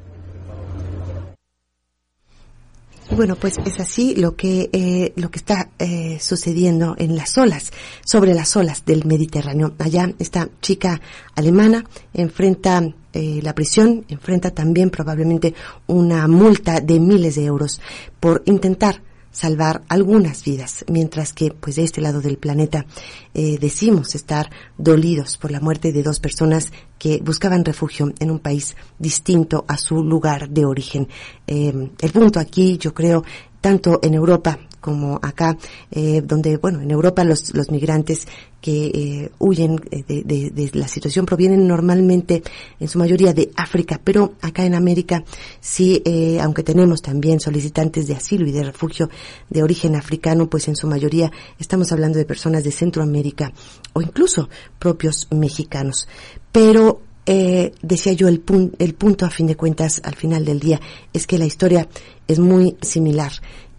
Bueno, 3.09 3.35
pues 3.35 3.57
es 3.65 3.79
así 3.79 4.15
lo 4.15 4.35
que 4.35 4.69
eh, 4.71 5.11
lo 5.15 5.31
que 5.31 5.39
está 5.39 5.69
eh, 5.79 6.19
sucediendo 6.19 6.95
en 6.99 7.15
las 7.15 7.37
olas, 7.37 7.71
sobre 8.05 8.35
las 8.35 8.55
olas 8.55 8.85
del 8.85 9.05
Mediterráneo. 9.05 9.73
Allá 9.79 10.11
esta 10.19 10.49
chica 10.61 11.01
alemana 11.35 11.83
enfrenta 12.13 12.81
eh, 13.11 13.39
la 13.41 13.53
prisión, 13.53 14.05
enfrenta 14.09 14.51
también 14.51 14.91
probablemente 14.91 15.55
una 15.87 16.27
multa 16.27 16.79
de 16.79 16.99
miles 16.99 17.35
de 17.35 17.45
euros 17.45 17.81
por 18.19 18.43
intentar 18.45 19.01
salvar 19.33 19.83
algunas 19.89 20.45
vidas, 20.45 20.85
mientras 20.87 21.33
que 21.33 21.51
pues 21.51 21.75
de 21.75 21.83
este 21.83 21.99
lado 21.99 22.21
del 22.21 22.37
planeta 22.37 22.85
eh, 23.33 23.57
decimos 23.59 24.15
estar 24.15 24.49
dolidos 24.77 25.37
por 25.37 25.51
la 25.51 25.59
muerte 25.59 25.91
de 25.91 26.03
dos 26.03 26.21
personas 26.21 26.71
que 26.97 27.19
buscaban 27.21 27.65
refugio 27.65 28.13
en 28.19 28.31
un 28.31 28.39
país 28.39 28.77
distinto 28.97 29.65
a 29.67 29.77
su 29.77 30.01
lugar 30.03 30.47
de 30.49 30.63
origen. 30.63 31.09
Eh, 31.47 31.91
el 31.99 32.11
punto 32.11 32.39
aquí, 32.39 32.77
yo 32.77 32.93
creo, 32.93 33.25
tanto 33.59 33.99
en 34.01 34.13
Europa 34.13 34.57
como 34.83 35.17
acá, 35.21 35.57
eh, 35.91 36.21
donde, 36.21 36.57
bueno, 36.57 36.81
en 36.81 36.91
Europa 36.91 37.23
los, 37.23 37.55
los 37.55 37.71
migrantes 37.71 38.27
que 38.59 38.85
eh, 38.85 39.31
huyen 39.39 39.79
eh, 39.91 40.03
de, 40.05 40.23
de, 40.23 40.49
de, 40.49 40.69
la 40.73 40.89
situación 40.89 41.25
provienen 41.25 41.65
normalmente, 41.67 42.43
en 42.79 42.87
su 42.89 42.99
mayoría, 42.99 43.33
de 43.33 43.49
África, 43.55 43.99
pero 44.03 44.33
acá 44.41 44.65
en 44.65 44.75
América 44.75 45.23
sí, 45.61 46.01
eh, 46.05 46.39
aunque 46.41 46.63
tenemos 46.63 47.01
también 47.01 47.39
solicitantes 47.39 48.07
de 48.07 48.15
asilo 48.15 48.45
y 48.45 48.51
de 48.51 48.63
refugio 48.63 49.09
de 49.49 49.63
origen 49.63 49.95
africano, 49.95 50.49
pues 50.49 50.67
en 50.67 50.75
su 50.75 50.87
mayoría 50.87 51.31
estamos 51.59 51.91
hablando 51.93 52.17
de 52.17 52.25
personas 52.25 52.65
de 52.65 52.71
Centroamérica 52.71 53.53
o 53.93 54.01
incluso 54.01 54.49
propios 54.79 55.27
mexicanos. 55.31 56.07
Pero 56.51 57.01
eh, 57.25 57.71
decía 57.81 58.13
yo, 58.13 58.27
el, 58.27 58.41
pun 58.41 58.73
el 58.79 58.95
punto 58.95 59.25
a 59.25 59.29
fin 59.29 59.47
de 59.47 59.55
cuentas, 59.55 60.01
al 60.03 60.15
final 60.15 60.43
del 60.43 60.59
día, 60.59 60.81
es 61.13 61.25
que 61.25 61.37
la 61.37 61.45
historia 61.45 61.87
es 62.27 62.39
muy 62.39 62.75
similar 62.81 63.31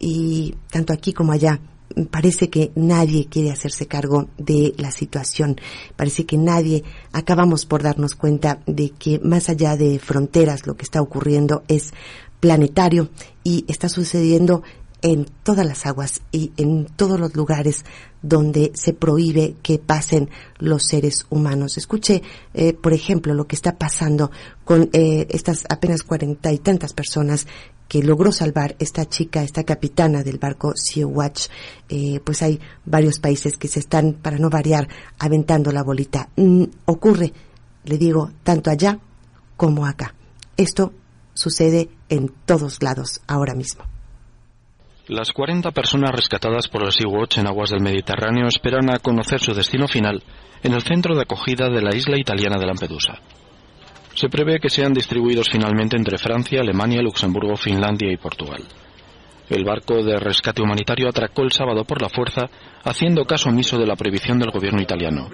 y 0.05 0.55
tanto 0.71 0.93
aquí 0.93 1.15
como 1.15 1.33
allá 1.33 1.61
parece 2.11 2.51
que 2.51 2.73
nadie 2.75 3.27
quiere 3.27 3.51
hacerse 3.51 3.87
cargo 3.87 4.29
de 4.37 4.75
la 4.77 4.91
situación. 4.91 5.59
Parece 5.97 6.27
que 6.27 6.37
nadie 6.37 6.85
acabamos 7.13 7.65
por 7.65 7.83
darnos 7.83 8.15
cuenta 8.15 8.61
de 8.67 8.91
que 8.91 9.19
más 9.21 9.49
allá 9.49 9.77
de 9.77 9.99
fronteras 9.99 10.67
lo 10.67 10.77
que 10.77 10.83
está 10.83 11.01
ocurriendo 11.01 11.63
es 11.69 11.95
planetario 12.39 13.09
y 13.45 13.65
está 13.67 13.89
sucediendo 13.89 14.63
en 15.01 15.27
todas 15.43 15.67
las 15.67 15.85
aguas 15.85 16.23
y 16.33 16.53
en 16.57 16.87
todos 16.87 17.21
los 17.21 17.35
lugares 17.35 17.85
donde 18.23 18.73
se 18.75 18.95
prohíbe 18.95 19.55
que 19.63 19.79
pasen 19.79 20.31
los 20.59 20.87
seres 20.87 21.27
humanos. 21.29 21.77
Escuche, 21.77 22.23
eh, 22.55 22.73
por 22.73 22.95
ejemplo, 22.95 23.35
lo 23.35 23.47
que 23.47 23.55
está 23.55 23.77
pasando 23.77 24.31
con 24.65 24.89
eh, 24.95 25.27
estas 25.29 25.67
apenas 25.69 26.03
cuarenta 26.03 26.53
y 26.53 26.59
tantas 26.59 26.95
personas 26.95 27.47
que 27.89 28.03
logró 28.03 28.33
salvar 28.33 28.77
esta 28.79 29.05
chica, 29.07 29.43
esta 29.43 29.65
capitana 29.65 30.23
del 30.23 30.39
barco 30.39 30.73
Sea 30.75 31.07
Watch. 31.07 31.49
Eh, 31.89 32.21
pues 32.25 32.43
hay 32.43 32.61
varios 32.85 33.19
países 33.21 33.57
que 33.57 33.69
se 33.69 33.81
están, 33.81 34.15
para 34.15 34.39
no 34.39 34.51
variar, 34.51 34.89
aventando 35.19 35.71
la 35.71 35.83
bolita. 35.83 36.29
Mm, 36.37 36.65
ocurre, 36.87 37.33
le 37.85 37.99
digo, 37.99 38.31
tanto 38.43 38.71
allá 38.71 38.99
como 39.57 39.87
acá. 39.87 40.15
Esto 40.57 40.93
sucede 41.35 41.89
en 42.09 42.33
todos 42.47 42.83
lados 42.83 43.21
ahora 43.27 43.55
mismo. 43.55 43.85
Las 45.07 45.33
40 45.33 45.71
personas 45.73 46.13
rescatadas 46.13 46.69
por 46.69 46.83
el 46.83 46.93
Sea-Watch 46.93 47.39
en 47.39 47.47
aguas 47.47 47.71
del 47.71 47.83
Mediterráneo 47.83 48.49
esperan 48.49 48.91
a 48.91 48.99
conocer 48.99 49.39
su 49.39 49.53
destino 49.53 49.87
final 49.87 50.23
en 50.63 50.73
el 50.73 50.83
centro 50.83 51.15
de 51.15 51.23
acogida 51.23 51.69
de 51.69 51.83
la 51.83 51.95
isla 51.95 52.19
italiana 52.19 52.57
de 52.59 52.67
Lampedusa. 52.67 53.21
Se 54.15 54.29
prevé 54.29 54.61
que 54.61 54.71
sean 54.71 54.93
distribuidos 54.93 55.49
finalmente 55.51 55.97
entre 55.97 56.19
Francia, 56.19 56.61
Alemania, 56.61 57.03
Luxemburgo, 57.03 57.57
Finlandia 57.57 58.13
y 58.13 58.17
Portugal. 58.17 58.63
El 59.51 59.65
barco 59.65 60.03
de 60.03 60.19
rescate 60.19 60.63
humanitario 60.63 61.09
atracó 61.09 61.43
el 61.43 61.53
sábado 61.53 61.85
por 61.85 62.01
la 62.01 62.09
fuerza, 62.09 62.49
haciendo 62.85 63.25
caso 63.25 63.51
omiso 63.51 63.77
de 63.77 63.87
la 63.87 63.97
prohibición 63.97 64.39
del 64.39 64.51
gobierno 64.51 64.81
italiano. 64.81 65.29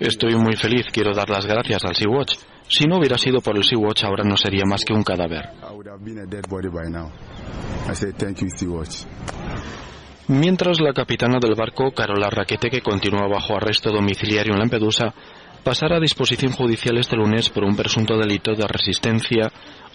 Estoy 0.00 0.34
muy 0.36 0.56
feliz, 0.56 0.86
quiero 0.92 1.14
dar 1.14 1.30
las 1.30 1.46
gracias 1.46 1.84
al 1.84 1.94
Sea-Watch. 1.94 2.36
Si 2.68 2.86
no 2.86 2.98
hubiera 2.98 3.16
sido 3.16 3.40
por 3.40 3.56
el 3.56 3.64
Sea-Watch, 3.64 4.04
ahora 4.04 4.24
no 4.24 4.36
sería 4.36 4.64
más 4.66 4.84
que 4.84 4.92
un 4.92 5.02
cadáver. 5.02 5.48
Mientras 10.28 10.78
la 10.78 10.92
capitana 10.92 11.38
del 11.40 11.54
barco, 11.54 11.90
Carola 11.92 12.28
Raquete, 12.28 12.68
que 12.68 12.82
continúa 12.82 13.26
bajo 13.26 13.56
arresto 13.56 13.90
domiciliario 13.90 14.52
en 14.52 14.58
Lampedusa, 14.58 15.14
pasará 15.64 15.96
a 15.96 16.00
disposición 16.00 16.52
judicial 16.52 16.98
este 16.98 17.16
lunes 17.16 17.48
por 17.48 17.64
un 17.64 17.74
presunto 17.74 18.14
delito 18.18 18.52
de 18.52 18.66
resistencia 18.66 19.50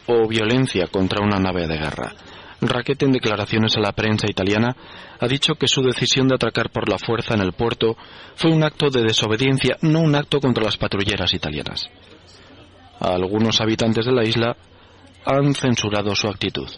o 0.08 0.28
violencia 0.28 0.88
contra 0.88 1.24
una 1.24 1.38
nave 1.38 1.68
de 1.68 1.78
guerra. 1.78 2.16
Raquete, 2.62 3.06
en 3.06 3.12
declaraciones 3.12 3.78
a 3.78 3.82
la 3.82 3.92
prensa 3.92 4.26
italiana, 4.28 4.76
ha 5.20 5.28
dicho 5.28 5.54
que 5.54 5.68
su 5.68 5.84
decisión 5.84 6.28
de 6.28 6.34
atracar 6.34 6.72
por 6.72 6.90
la 6.90 6.98
fuerza 6.98 7.36
en 7.36 7.42
el 7.42 7.54
puerto 7.54 7.96
fue 8.34 8.52
un 8.52 8.64
acto 8.64 8.90
de 8.90 9.04
desobediencia, 9.04 9.78
no 9.82 10.00
un 10.00 10.16
acto 10.16 10.40
contra 10.40 10.64
las 10.64 10.78
patrulleras 10.78 11.32
italianas. 11.36 11.92
Algunos 13.00 13.62
habitantes 13.62 14.06
de 14.06 14.14
la 14.14 14.24
isla 14.24 14.58
han 15.26 15.54
censurado 15.54 16.16
su 16.16 16.28
actitud. 16.28 16.70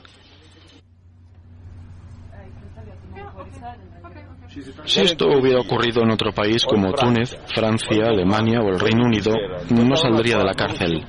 Si 4.86 5.02
esto 5.02 5.28
hubiera 5.28 5.60
ocurrido 5.60 6.04
en 6.04 6.12
otro 6.12 6.32
país 6.32 6.64
como 6.66 6.94
Túnez, 6.94 7.38
Francia, 7.54 8.08
Alemania 8.08 8.62
o 8.62 8.70
el 8.70 8.80
Reino 8.80 9.06
Unido, 9.06 9.34
no 9.70 9.96
saldría 9.96 10.38
de 10.38 10.44
la 10.44 10.54
cárcel. 10.54 11.04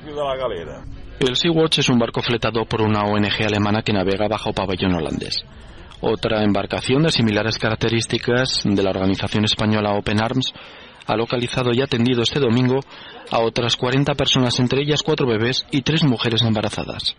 El 1.19 1.35
Sea-Watch 1.35 1.79
es 1.79 1.89
un 1.89 1.97
barco 1.97 2.21
fletado 2.21 2.65
por 2.65 2.81
una 2.81 3.03
ONG 3.03 3.43
alemana 3.45 3.81
que 3.81 3.93
navega 3.93 4.27
bajo 4.27 4.53
pabellón 4.53 4.95
holandés. 4.95 5.43
Otra 6.01 6.43
embarcación 6.43 7.03
de 7.03 7.11
similares 7.11 7.57
características 7.57 8.61
de 8.63 8.83
la 8.83 8.91
organización 8.91 9.45
española 9.45 9.93
Open 9.93 10.21
Arms 10.21 10.53
ha 11.07 11.15
localizado 11.15 11.71
y 11.73 11.81
atendido 11.81 12.21
este 12.21 12.39
domingo 12.39 12.81
a 13.31 13.39
otras 13.39 13.75
40 13.77 14.13
personas, 14.13 14.59
entre 14.59 14.81
ellas 14.81 15.01
cuatro 15.03 15.25
bebés 15.25 15.65
y 15.71 15.81
tres 15.81 16.03
mujeres 16.03 16.43
embarazadas. 16.43 17.15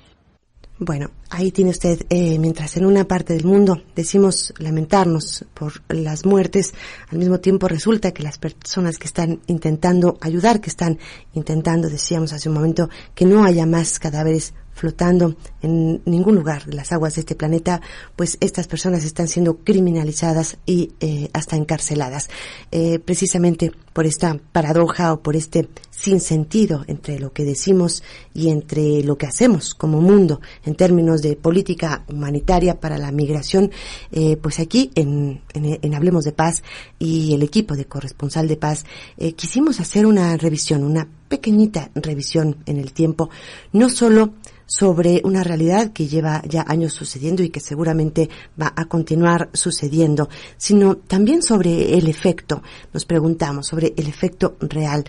Bueno, 0.81 1.11
ahí 1.29 1.51
tiene 1.51 1.73
usted, 1.73 2.07
eh, 2.09 2.39
mientras 2.39 2.77
en 2.77 2.87
una 2.87 3.05
parte 3.05 3.33
del 3.33 3.45
mundo 3.45 3.83
decimos 3.97 4.55
lamentarnos 4.59 5.45
por 5.53 5.83
las 5.89 6.25
muertes, 6.25 6.73
al 7.11 7.19
mismo 7.19 7.41
tiempo 7.41 7.67
resulta 7.67 8.13
que 8.13 8.23
las 8.23 8.39
personas 8.39 8.97
que 8.97 9.09
están 9.09 9.41
intentando 9.49 10.19
ayudar, 10.21 10.61
que 10.61 10.71
están 10.71 11.01
intentando, 11.35 11.91
decíamos 11.91 12.33
hace 12.33 12.49
un 12.49 12.55
momento, 12.55 12.91
que 13.17 13.25
no 13.25 13.45
haya 13.45 13.67
más 13.67 13.99
cadáveres 13.99 14.55
flotando 14.79 15.35
en 15.61 16.01
ningún 16.05 16.37
lugar 16.37 16.65
de 16.65 16.75
las 16.75 16.93
aguas 16.93 17.17
de 17.17 17.23
este 17.23 17.35
planeta, 17.35 17.81
pues 18.15 18.39
estas 18.41 18.69
personas 18.69 19.05
están 19.05 19.27
siendo 19.27 19.59
criminalizadas 19.59 20.57
y 20.67 20.93
eh, 21.01 21.29
hasta 21.33 21.57
encarceladas. 21.57 22.31
Eh, 22.71 23.01
precisamente 23.01 23.73
por 23.93 24.07
esta 24.07 24.39
paradoja 24.53 25.13
o 25.13 25.21
por 25.21 25.35
este 25.35 25.69
sinsentido 25.91 26.85
entre 26.87 27.19
lo 27.19 27.33
que 27.33 27.45
decimos 27.45 28.05
y 28.33 28.51
entre 28.51 29.03
lo 29.03 29.19
que 29.19 29.27
hacemos 29.27 29.75
como 29.75 30.01
mundo 30.01 30.41
en 30.65 30.77
términos 30.77 31.21
de 31.21 31.35
política 31.35 32.05
humanitaria 32.09 32.79
para 32.79 32.99
la 32.99 33.11
migración, 33.11 33.73
eh, 34.13 34.37
pues 34.37 34.61
aquí 34.61 34.93
en, 34.95 35.43
en, 35.55 35.81
en, 35.83 35.95
Hablemos 35.95 36.25
de 36.25 36.31
Paz 36.31 36.63
y 37.01 37.35
el 37.35 37.43
equipo 37.43 37.75
de 37.75 37.87
corresponsal 37.87 38.47
de 38.47 38.57
paz 38.57 38.85
eh, 39.17 39.33
quisimos 39.33 39.81
hacer 39.81 40.07
una 40.07 40.37
revisión, 40.37 40.85
una 40.85 41.09
pequeñita 41.29 41.91
revisión 41.97 42.57
en 42.67 42.79
el 42.79 42.93
tiempo, 42.93 43.31
no 43.73 43.91
solo 43.91 44.35
sobre 44.69 45.23
una 45.25 45.43
realidad 45.43 45.93
que 45.93 46.07
lleva 46.07 46.43
ya 46.47 46.65
años 46.69 46.93
sucediendo 46.93 47.43
y 47.43 47.49
que 47.49 47.59
seguramente 47.59 48.29
va 48.61 48.73
a 48.77 48.85
continuar 48.85 49.49
sucediendo, 49.55 50.29
sino 50.59 50.97
también 50.97 51.43
sobre 51.43 51.97
el 51.97 52.07
efecto, 52.07 52.63
nos 52.93 53.07
preguntamos 53.07 53.67
sobre 53.67 53.95
el 53.97 54.07
efecto 54.07 54.57
real 54.61 55.05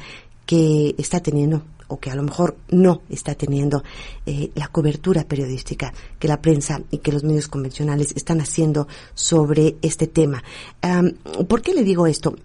que 0.45 0.95
está 0.97 1.19
teniendo 1.19 1.63
o 1.89 1.99
que 1.99 2.11
a 2.11 2.15
lo 2.15 2.23
mejor 2.23 2.55
no 2.69 3.01
está 3.09 3.35
teniendo 3.35 3.83
eh, 4.25 4.51
la 4.55 4.67
cobertura 4.69 5.23
periodística 5.25 5.91
que 6.17 6.27
la 6.27 6.41
prensa 6.41 6.81
y 6.91 6.99
que 6.99 7.11
los 7.11 7.23
medios 7.23 7.47
convencionales 7.47 8.13
están 8.15 8.39
haciendo 8.41 8.87
sobre 9.13 9.75
este 9.81 10.07
tema. 10.07 10.43
¿Por 11.47 11.61
qué 11.61 11.73
le 11.73 11.83
digo 11.83 12.07
esto? 12.07 12.35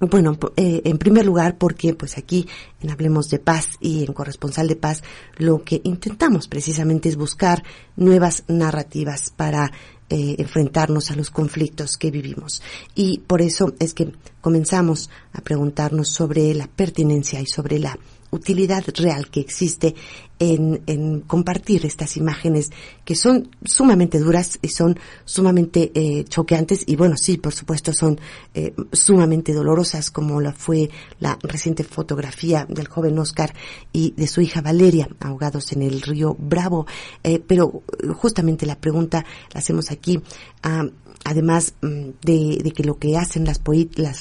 Bueno, 0.00 0.38
eh, 0.56 0.82
en 0.84 0.96
primer 0.96 1.26
lugar 1.26 1.58
porque 1.58 1.92
pues 1.92 2.18
aquí 2.18 2.46
en 2.80 2.90
Hablemos 2.90 3.28
de 3.30 3.40
Paz 3.40 3.70
y 3.80 4.04
en 4.04 4.12
Corresponsal 4.12 4.68
de 4.68 4.76
Paz 4.76 5.02
lo 5.36 5.64
que 5.64 5.80
intentamos 5.82 6.46
precisamente 6.46 7.08
es 7.08 7.16
buscar 7.16 7.64
nuevas 7.96 8.44
narrativas 8.46 9.30
para 9.30 9.72
eh, 10.08 10.36
enfrentarnos 10.38 11.10
a 11.10 11.16
los 11.16 11.30
conflictos 11.30 11.98
que 11.98 12.12
vivimos. 12.12 12.62
Y 12.94 13.18
por 13.26 13.42
eso 13.42 13.74
es 13.80 13.92
que 13.92 14.12
comenzamos 14.40 15.10
a 15.32 15.40
preguntarnos 15.40 16.08
sobre 16.08 16.54
la 16.54 16.68
pertinencia 16.68 17.40
y 17.40 17.46
sobre 17.46 17.80
la 17.80 17.98
utilidad 18.30 18.84
real 18.96 19.28
que 19.28 19.40
existe 19.40 19.94
en, 20.38 20.82
en, 20.86 21.20
compartir 21.20 21.84
estas 21.84 22.16
imágenes 22.16 22.70
que 23.04 23.16
son 23.16 23.50
sumamente 23.64 24.20
duras 24.20 24.58
y 24.62 24.68
son 24.68 24.98
sumamente 25.24 25.90
eh, 25.94 26.24
choqueantes 26.24 26.84
y 26.86 26.96
bueno, 26.96 27.16
sí, 27.16 27.38
por 27.38 27.52
supuesto 27.52 27.92
son 27.92 28.20
eh, 28.54 28.72
sumamente 28.92 29.52
dolorosas 29.52 30.10
como 30.10 30.40
la 30.40 30.52
fue 30.52 30.90
la 31.18 31.38
reciente 31.42 31.82
fotografía 31.82 32.66
del 32.68 32.86
joven 32.88 33.18
Oscar 33.18 33.52
y 33.92 34.12
de 34.12 34.28
su 34.28 34.40
hija 34.40 34.60
Valeria 34.60 35.08
ahogados 35.20 35.72
en 35.72 35.82
el 35.82 36.02
río 36.02 36.36
Bravo. 36.38 36.86
Eh, 37.24 37.42
pero 37.44 37.82
justamente 38.16 38.66
la 38.66 38.78
pregunta 38.78 39.24
la 39.52 39.58
hacemos 39.58 39.90
aquí 39.90 40.20
a 40.62 40.84
además 41.24 41.74
mm, 41.82 42.10
de, 42.22 42.72
que 42.74 42.84
lo 42.84 42.98
que 42.98 43.16
hacen 43.16 43.44
las, 43.44 43.60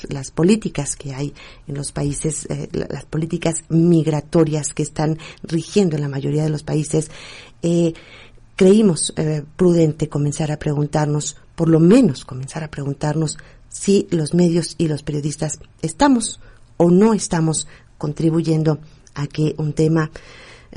las, 0.10 0.32
políticas 0.32 0.96
que 0.96 1.14
hay 1.14 1.34
en 1.68 1.76
los 1.76 1.92
países, 1.92 2.48
eh, 2.50 2.70
las 2.72 3.06
políticas 3.06 3.64
migratorias 3.70 4.74
que 4.74 4.84
están 4.84 5.18
rigiendo 5.44 5.96
en 5.96 6.02
la 6.02 6.10
mayoría 6.10 6.44
de 6.44 6.50
los 6.50 6.64
países, 6.64 7.12
eh, 7.62 7.94
creímos 8.56 9.14
eh, 9.16 9.44
prudente 9.56 10.10
comenzar 10.10 10.52
a 10.52 10.60
preguntarnos, 10.60 11.38
por 11.56 11.70
lo 11.70 11.80
menos 11.80 12.26
comenzar 12.26 12.64
a 12.64 12.72
preguntarnos 12.72 13.38
si 13.70 14.08
los 14.10 14.34
medios 14.34 14.76
y 14.78 14.88
los 14.88 15.04
periodistas 15.04 15.60
estamos 15.82 16.40
o 16.78 16.90
no 16.90 17.14
estamos 17.14 17.68
contribuyendo 17.98 18.80
a 19.14 19.28
que 19.28 19.56
un 19.58 19.74
tema 19.74 20.12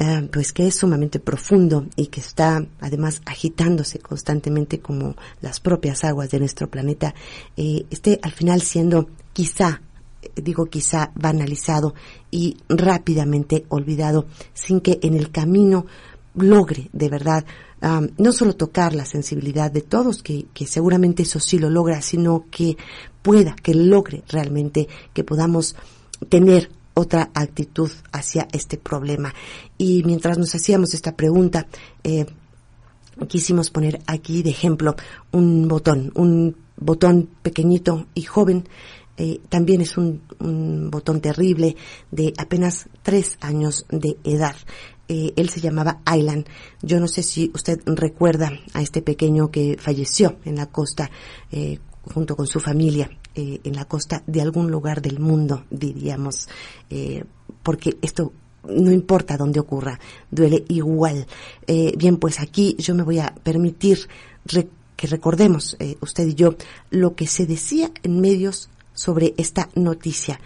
eh, 0.02 0.26
pues 0.32 0.54
que 0.54 0.66
es 0.66 0.76
sumamente 0.76 1.20
profundo 1.20 1.84
y 1.94 2.06
que 2.06 2.20
está 2.20 2.64
además 2.80 3.20
agitándose 3.26 3.98
constantemente 3.98 4.80
como 4.80 5.14
las 5.42 5.60
propias 5.60 6.04
aguas 6.04 6.30
de 6.30 6.38
nuestro 6.38 6.70
planeta, 6.70 7.14
eh, 7.58 7.84
esté 7.90 8.18
al 8.22 8.32
final 8.32 8.62
siendo 8.62 9.10
quizá 9.34 9.82
eh, 10.22 10.30
digo 10.36 10.64
quizá 10.64 11.12
banalizado 11.14 11.94
y 12.30 12.56
rápidamente 12.70 13.66
olvidado 13.68 14.26
sin 14.54 14.80
que 14.80 15.00
en 15.02 15.16
el 15.16 15.30
camino 15.30 15.84
logre 16.34 16.88
de 16.94 17.08
verdad 17.10 17.44
no 18.18 18.32
solo 18.32 18.56
tocar 18.56 18.94
la 18.94 19.06
sensibilidad 19.06 19.70
de 19.70 19.80
todos, 19.80 20.22
que, 20.22 20.46
que 20.52 20.66
seguramente 20.66 21.22
eso 21.22 21.40
sí 21.40 21.58
lo 21.58 21.70
logra, 21.70 22.02
sino 22.02 22.44
que 22.50 22.76
pueda, 23.22 23.56
que 23.56 23.74
logre 23.74 24.22
realmente 24.28 24.86
que 25.14 25.24
podamos 25.24 25.76
tener 26.28 26.70
otra 27.00 27.30
actitud 27.34 27.90
hacia 28.12 28.46
este 28.52 28.76
problema. 28.76 29.34
Y 29.78 30.02
mientras 30.04 30.38
nos 30.38 30.54
hacíamos 30.54 30.94
esta 30.94 31.16
pregunta, 31.16 31.66
eh, 32.04 32.26
quisimos 33.28 33.70
poner 33.70 34.00
aquí 34.06 34.42
de 34.42 34.50
ejemplo 34.50 34.96
un 35.32 35.66
botón, 35.68 36.12
un 36.14 36.56
botón 36.76 37.28
pequeñito 37.42 38.06
y 38.14 38.22
joven. 38.22 38.68
Eh, 39.16 39.40
también 39.48 39.80
es 39.80 39.98
un, 39.98 40.22
botón 40.90 41.20
terrible 41.20 41.76
de 42.10 42.32
apenas 42.38 42.88
tres 43.02 43.36
años 43.40 43.86
de 43.90 44.16
edad. 44.24 44.56
Eh, 45.08 45.32
él 45.36 45.48
se 45.50 45.60
llamaba 45.60 46.00
Aylan. 46.04 46.44
Yo 46.82 47.00
no 47.00 47.08
sé 47.08 47.22
si 47.22 47.50
usted 47.54 47.80
recuerda 47.84 48.52
a 48.72 48.80
este 48.80 49.02
pequeño 49.02 49.50
que 49.50 49.76
falleció 49.78 50.38
en 50.44 50.56
la 50.56 50.66
costa 50.66 51.10
junto 52.14 52.34
con 52.36 52.46
su 52.46 52.60
familia 52.60 53.10
eh, 53.34 53.60
en 53.62 53.76
la 53.76 53.84
costa 53.84 54.24
de 54.26 54.42
algún 54.42 54.72
lugar 54.72 55.00
del 55.00 55.20
mundo, 55.20 55.64
diríamos, 55.70 56.48
eh, 56.90 57.24
porque 57.62 57.96
esto 58.02 58.32
no 58.68 58.90
importa 58.90 59.36
dónde 59.36 59.60
ocurra, 59.60 60.00
duele 60.32 60.64
igual. 60.68 61.26
Eh, 61.66 61.92
bien, 61.96 62.16
pues 62.16 62.40
aquí 62.40 62.74
yo 62.78 62.94
me 62.94 63.04
voy 63.04 63.20
a 63.20 63.32
permitir 63.42 64.08
que 64.96 65.06
recordemos, 65.06 65.76
usted 66.00 66.26
y 66.26 66.34
yo, 66.34 66.56
lo 66.90 67.14
que 67.14 67.26
se 67.26 67.46
decía 67.46 67.92
en 68.02 68.20
medios 68.20 68.68
sobre 68.94 69.34
esta 69.36 69.68
noticia. 69.74 70.40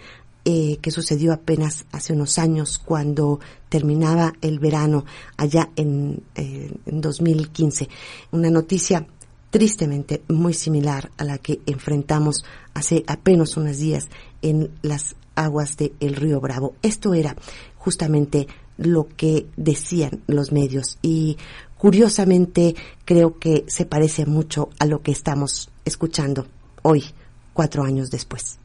que 0.45 0.91
sucedió 0.91 1.33
apenas 1.33 1.85
hace 1.91 2.13
unos 2.13 2.37
años 2.37 2.77
cuando 2.77 3.39
terminaba 3.67 4.35
el 4.41 4.59
verano 4.59 5.03
allá 5.37 5.71
en, 5.75 6.21
en 6.35 7.01
2015. 7.01 7.89
Una 8.31 8.51
noticia 8.51 9.07
tristemente 9.55 10.21
muy 10.27 10.53
similar 10.53 11.11
a 11.15 11.23
la 11.23 11.37
que 11.37 11.61
enfrentamos 11.65 12.43
hace 12.73 13.05
apenas 13.07 13.55
unos 13.55 13.77
días 13.77 14.09
en 14.41 14.69
las 14.81 15.15
aguas 15.33 15.77
del 15.77 16.13
río 16.17 16.41
Bravo. 16.41 16.75
Esto 16.81 17.13
era 17.13 17.37
justamente 17.77 18.47
lo 18.77 19.07
que 19.15 19.45
decían 19.55 20.23
los 20.27 20.51
medios 20.51 20.97
y 21.01 21.37
curiosamente 21.77 22.75
creo 23.05 23.39
que 23.39 23.63
se 23.67 23.85
parece 23.85 24.25
mucho 24.25 24.71
a 24.77 24.85
lo 24.87 25.01
que 25.01 25.13
estamos 25.13 25.69
escuchando 25.85 26.47
hoy, 26.81 27.05
cuatro 27.53 27.85
años 27.85 28.11
después. 28.11 28.59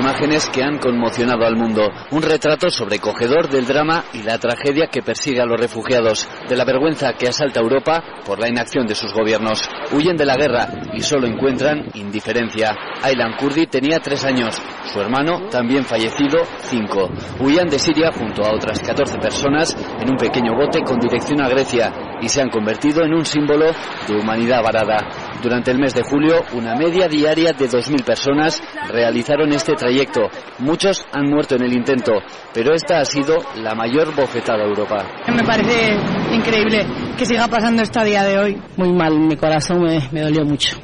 Imágenes 0.00 0.48
que 0.48 0.62
han 0.62 0.78
conmocionado 0.78 1.44
al 1.44 1.56
mundo. 1.56 1.82
Un 2.10 2.22
retrato 2.22 2.70
sobrecogedor 2.70 3.50
del 3.50 3.66
drama 3.66 4.02
y 4.14 4.22
la 4.22 4.38
tragedia 4.38 4.86
que 4.86 5.02
persigue 5.02 5.42
a 5.42 5.44
los 5.44 5.60
refugiados, 5.60 6.26
de 6.48 6.56
la 6.56 6.64
vergüenza 6.64 7.12
que 7.12 7.28
asalta 7.28 7.60
Europa 7.60 8.02
por 8.24 8.38
la 8.38 8.48
inacción 8.48 8.86
de 8.86 8.94
sus 8.94 9.12
gobiernos. 9.12 9.68
Huyen 9.92 10.16
de 10.16 10.24
la 10.24 10.36
guerra 10.36 10.68
y 10.94 11.02
solo 11.02 11.26
encuentran 11.26 11.90
indiferencia. 11.92 12.74
Aylan 13.02 13.36
Kurdi 13.36 13.66
tenía 13.66 14.00
tres 14.00 14.24
años, 14.24 14.58
su 14.90 15.00
hermano, 15.02 15.50
también 15.50 15.84
fallecido, 15.84 16.44
cinco. 16.70 17.10
Huían 17.38 17.68
de 17.68 17.78
Siria 17.78 18.10
junto 18.10 18.42
a 18.42 18.54
otras 18.54 18.80
14 18.80 19.18
personas 19.18 19.76
en 20.00 20.08
un 20.08 20.16
pequeño 20.16 20.54
bote 20.54 20.82
con 20.82 20.98
dirección 20.98 21.42
a 21.42 21.48
Grecia 21.50 21.92
y 22.22 22.28
se 22.30 22.40
han 22.40 22.48
convertido 22.48 23.04
en 23.04 23.12
un 23.12 23.26
símbolo 23.26 23.66
de 24.08 24.16
humanidad 24.16 24.62
varada. 24.62 25.29
Durante 25.42 25.70
el 25.70 25.78
mes 25.78 25.94
de 25.94 26.02
julio, 26.02 26.44
una 26.52 26.74
media 26.74 27.08
diaria 27.08 27.52
de 27.52 27.66
2.000 27.66 28.04
personas 28.04 28.62
realizaron 28.88 29.52
este 29.52 29.74
trayecto. 29.74 30.28
Muchos 30.58 31.06
han 31.12 31.30
muerto 31.30 31.54
en 31.54 31.62
el 31.62 31.72
intento, 31.72 32.12
pero 32.52 32.74
esta 32.74 33.00
ha 33.00 33.04
sido 33.04 33.38
la 33.56 33.74
mayor 33.74 34.14
bofetada 34.14 34.62
a 34.62 34.66
Europa. 34.66 35.06
Me 35.28 35.42
parece 35.42 35.96
increíble 36.34 36.86
que 37.16 37.24
siga 37.24 37.48
pasando 37.48 37.82
esto 37.82 38.00
a 38.00 38.04
día 38.04 38.24
de 38.24 38.38
hoy. 38.38 38.62
Muy 38.76 38.92
mal, 38.92 39.18
mi 39.18 39.36
corazón 39.36 39.82
me, 39.82 40.00
me 40.12 40.20
dolió 40.20 40.44
mucho. 40.44 40.76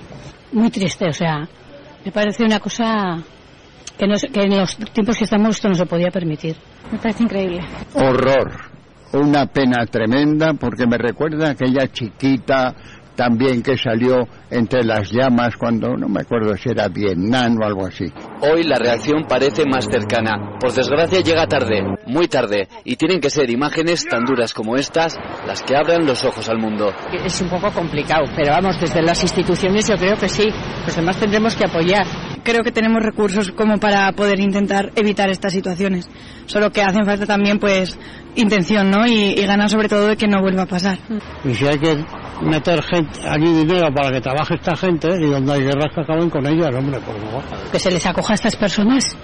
Muy 0.53 0.71
triste, 0.71 1.07
o 1.07 1.13
sea, 1.13 1.47
me 2.05 2.13
parece 2.13 2.45
una 2.45 2.61
cosa 2.61 3.23
que, 3.99 4.07
no, 4.07 4.15
que 4.17 4.41
en 4.41 4.59
los 4.59 4.77
tiempos 4.77 5.19
que 5.19 5.25
estamos 5.25 5.57
esto 5.57 5.69
no 5.69 5.75
se 5.75 5.87
podía 5.87 6.11
permitir. 6.11 6.57
Me 6.91 6.99
parece 6.99 7.25
increíble. 7.25 7.61
Horror, 7.95 8.53
una 9.13 9.47
pena 9.47 9.87
tremenda 9.87 10.55
porque 10.55 10.87
me 10.87 10.99
recuerda 10.99 11.49
a 11.49 11.51
aquella 11.51 11.89
chiquita 11.89 12.75
también 13.17 13.63
que 13.63 13.77
salió 13.77 14.29
entre 14.51 14.85
las 14.85 15.11
llamas 15.11 15.57
cuando 15.57 15.97
no 15.97 16.09
me 16.09 16.21
acuerdo 16.21 16.57
si 16.57 16.69
era 16.71 16.89
Vietnam 16.89 17.59
o 17.61 17.65
algo 17.65 17.87
así. 17.87 18.05
Hoy 18.43 18.63
la 18.63 18.77
reacción 18.77 19.25
parece 19.29 19.65
más 19.67 19.87
cercana. 19.91 20.59
Por 20.61 20.73
desgracia 20.73 21.21
llega 21.21 21.47
tarde, 21.47 21.83
muy 22.07 22.29
tarde, 22.29 22.69
y 22.85 22.97
tienen 22.97 23.21
que 23.21 23.31
ser 23.31 23.51
imágenes 23.51 24.05
tan 24.05 24.25
duras 24.25 24.53
como 24.53 24.77
estas 24.77 25.17
las 25.47 25.63
que 25.63 25.77
abran 25.77 26.07
los 26.07 26.25
ojos 26.25 26.49
al 26.49 26.59
mundo. 26.59 26.93
Es 27.25 27.41
un 27.41 27.49
poco 27.49 27.73
complicado, 27.73 28.25
pero 28.37 28.53
vamos, 28.53 28.79
desde 28.81 29.03
las 29.03 29.23
instituciones 29.23 29.89
yo 29.89 29.97
creo 29.97 30.17
que 30.17 30.29
sí. 30.29 30.45
Los 30.85 30.95
demás 30.95 31.19
tendremos 31.19 31.57
que 31.57 31.67
apoyar. 31.67 32.07
Creo 32.47 32.63
que 32.63 32.71
tenemos 32.71 33.03
recursos 33.03 33.51
como 33.51 33.79
para 33.79 34.13
poder 34.13 34.39
intentar 34.39 34.93
evitar 34.95 35.29
estas 35.31 35.53
situaciones. 35.53 36.09
Solo 36.47 36.71
que 36.71 36.81
hacen 36.81 37.05
falta 37.05 37.27
también 37.27 37.59
pues 37.59 37.99
intención, 38.37 38.89
¿no? 38.89 39.05
Y, 39.05 39.35
y 39.37 39.45
ganar 39.45 39.69
sobre 39.69 39.89
todo 39.89 40.07
de 40.07 40.17
que 40.17 40.29
no 40.29 40.41
vuelva 40.41 40.63
a 40.63 40.67
pasar. 40.67 40.97
Y 41.45 41.53
si 41.55 41.67
hay 41.67 41.77
que 41.77 42.05
meter 42.43 42.81
gente, 42.85 43.19
aquí 43.29 43.47
dinero 43.47 43.93
para 43.93 44.13
que 44.13 44.21
trabaje 44.21 44.55
esta 44.55 44.77
gente 44.77 45.09
y 45.21 45.27
donde 45.27 45.55
hay 45.55 45.63
guerras 45.63 45.93
que 45.93 46.03
acaben 46.03 46.31
con 46.31 46.47
ellas, 46.47 46.71
hombre, 46.73 47.01
por 47.01 47.19
favor. 47.21 47.43
Que 47.73 47.81
se 47.81 47.91
les 47.91 48.07
acoja 48.07 48.35
a 48.35 48.37
estas 48.37 48.55
personas 48.55 49.17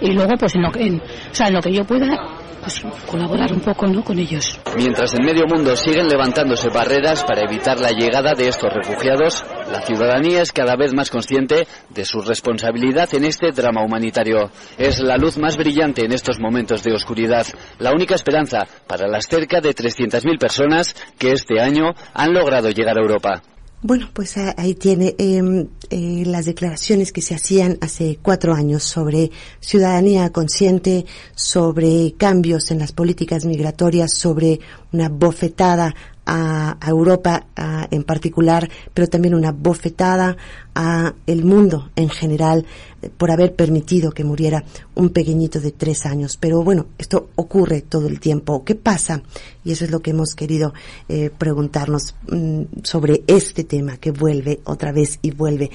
y 0.00 0.12
luego 0.12 0.32
pues 0.38 0.54
en 0.54 0.62
lo 0.62 0.72
que, 0.72 0.92
o 0.92 1.34
sea, 1.34 1.48
en 1.48 1.54
lo 1.54 1.60
que 1.60 1.74
yo 1.74 1.84
pueda 1.84 2.16
pues, 2.60 2.82
colaborar 3.06 3.52
un 3.52 3.60
poco 3.60 3.86
¿no? 3.86 4.02
con 4.04 4.18
ellos. 4.18 4.58
Mientras 4.76 5.14
en 5.14 5.24
medio 5.24 5.46
mundo 5.46 5.74
siguen 5.76 6.08
levantándose 6.08 6.68
barreras 6.68 7.24
para 7.24 7.42
evitar 7.42 7.80
la 7.80 7.90
llegada 7.90 8.34
de 8.34 8.48
estos 8.48 8.72
refugiados, 8.72 9.44
la 9.70 9.80
ciudadanía 9.82 10.42
es 10.42 10.52
cada 10.52 10.76
vez 10.76 10.92
más 10.94 11.10
consciente 11.10 11.66
de 11.88 12.04
su 12.04 12.20
responsabilidad 12.20 13.12
en 13.14 13.24
este 13.24 13.50
drama 13.52 13.82
humanitario. 13.84 14.50
Es 14.78 15.00
la 15.00 15.16
luz 15.16 15.38
más 15.38 15.56
brillante 15.56 16.04
en 16.04 16.12
estos 16.12 16.38
momentos 16.38 16.82
de 16.82 16.92
oscuridad, 16.92 17.46
la 17.78 17.92
única 17.92 18.14
esperanza 18.14 18.66
para 18.86 19.08
las 19.08 19.26
cerca 19.26 19.60
de 19.60 19.74
300.000 19.74 20.38
personas 20.38 20.94
que 21.18 21.32
este 21.32 21.60
año 21.60 21.94
han 22.14 22.32
logrado 22.32 22.70
llegar 22.70 22.98
a 22.98 23.02
Europa. 23.02 23.42
Bueno, 23.82 24.10
pues 24.12 24.36
ahí 24.36 24.74
tiene 24.74 25.14
eh, 25.16 25.66
eh, 25.88 26.24
las 26.26 26.44
declaraciones 26.44 27.12
que 27.12 27.22
se 27.22 27.34
hacían 27.34 27.78
hace 27.80 28.18
cuatro 28.20 28.52
años 28.52 28.82
sobre 28.82 29.30
ciudadanía 29.58 30.30
consciente, 30.30 31.06
sobre 31.34 32.12
cambios 32.18 32.70
en 32.70 32.78
las 32.78 32.92
políticas 32.92 33.46
migratorias, 33.46 34.12
sobre 34.12 34.60
una 34.92 35.08
bofetada 35.08 35.94
a, 36.32 36.76
Europa 36.86 37.46
en 37.90 38.04
particular, 38.04 38.68
pero 38.94 39.08
también 39.08 39.34
una 39.34 39.52
bofetada 39.52 40.36
a 40.74 41.14
el 41.26 41.44
mundo 41.44 41.90
en 41.96 42.08
general 42.08 42.64
eh, 43.02 43.10
por 43.16 43.30
haber 43.30 43.54
permitido 43.54 44.12
que 44.12 44.24
muriera 44.24 44.64
un 44.94 45.10
pequeñito 45.10 45.60
de 45.60 45.72
tres 45.72 46.06
años. 46.06 46.36
Pero 46.36 46.62
bueno, 46.62 46.86
esto 46.98 47.30
ocurre 47.36 47.82
todo 47.82 48.06
el 48.06 48.20
tiempo. 48.20 48.64
¿Qué 48.64 48.74
pasa? 48.74 49.22
Y 49.64 49.72
eso 49.72 49.84
es 49.84 49.90
lo 49.90 50.00
que 50.00 50.10
hemos 50.10 50.34
querido 50.34 50.72
eh, 51.08 51.30
preguntarnos 51.36 52.14
mm, 52.30 52.62
sobre 52.82 53.24
este 53.26 53.64
tema 53.64 53.96
que 53.96 54.12
vuelve 54.12 54.60
otra 54.64 54.92
vez 54.92 55.18
y 55.22 55.32
vuelve. 55.32 55.70